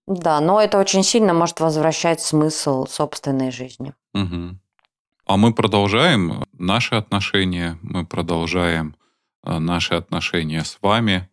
Да, 0.08 0.40
но 0.40 0.62
это 0.62 0.80
очень 0.80 1.04
сильно 1.04 1.34
может 1.34 1.60
возвращать 1.60 2.22
смысл 2.22 2.86
собственной 2.88 3.52
жизни. 3.52 3.94
Угу. 4.14 4.58
А 5.28 5.36
мы 5.36 5.54
продолжаем 5.54 6.46
наши 6.54 6.96
отношения, 6.96 7.78
мы 7.82 8.06
продолжаем 8.06 8.96
э, 9.44 9.60
наши 9.60 9.94
отношения 9.94 10.64
с 10.64 10.78
вами. 10.82 11.30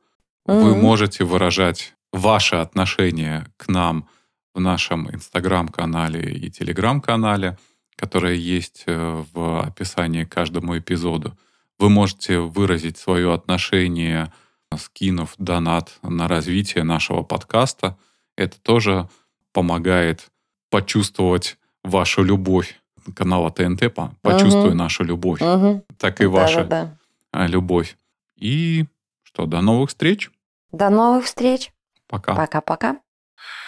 Mm-hmm. 0.49 0.63
Вы 0.63 0.75
можете 0.75 1.23
выражать 1.23 1.95
ваши 2.13 2.57
отношения 2.57 3.47
к 3.57 3.69
нам 3.69 4.09
в 4.53 4.59
нашем 4.59 5.09
инстаграм-канале 5.15 6.29
и 6.29 6.51
телеграм-канале, 6.51 7.57
которые 7.95 8.37
есть 8.37 8.83
э, 8.87 9.25
в 9.33 9.65
описании 9.65 10.25
к 10.25 10.33
каждому 10.33 10.77
эпизоду. 10.77 11.39
Вы 11.79 11.89
можете 11.89 12.41
выразить 12.41 12.99
свое 12.99 13.33
отношение, 13.33 14.33
скинув 14.77 15.35
донат 15.39 16.01
на 16.03 16.27
развитие 16.27 16.83
нашего 16.83 17.23
подкаста. 17.23 17.97
Это 18.37 18.61
тоже 18.61 19.09
помогает 19.53 20.33
почувствовать 20.69 21.59
вашу 21.85 22.25
любовь 22.25 22.81
канала 23.15 23.51
ТНТ 23.51 23.93
«Почувствуй 24.23 24.69
угу. 24.69 24.75
нашу 24.75 25.05
любовь», 25.05 25.41
угу. 25.41 25.85
так 25.99 26.21
и 26.21 26.27
ваша 26.27 26.65
да, 26.65 26.97
да. 27.33 27.47
любовь. 27.47 27.97
И 28.37 28.87
что, 29.23 29.47
до 29.47 29.61
новых 29.61 29.91
встреч. 29.91 30.31
До 30.73 30.91
новых 30.91 31.25
встреч. 31.25 31.73
Пока. 32.09 32.35
Пока-пока. 32.35 32.97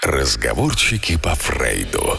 Разговорчики 0.02 1.18
по 1.20 1.34
Фрейду. 1.34 2.18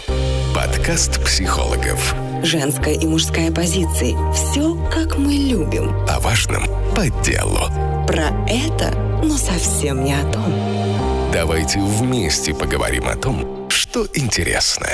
Подкаст 0.53 1.23
психологов. 1.23 2.13
Женская 2.43 2.93
и 2.93 3.05
мужская 3.05 3.51
позиции. 3.51 4.15
Все, 4.33 4.75
как 4.91 5.17
мы 5.17 5.33
любим. 5.33 5.91
О 6.09 6.19
важном 6.19 6.63
по 6.95 7.09
делу. 7.23 7.59
Про 8.05 8.27
это, 8.47 8.91
но 9.23 9.37
совсем 9.37 10.03
не 10.03 10.13
о 10.13 10.31
том. 10.31 10.53
Давайте 11.31 11.79
вместе 11.79 12.53
поговорим 12.53 13.07
о 13.07 13.15
том, 13.15 13.69
что 13.69 14.05
интересно. 14.13 14.87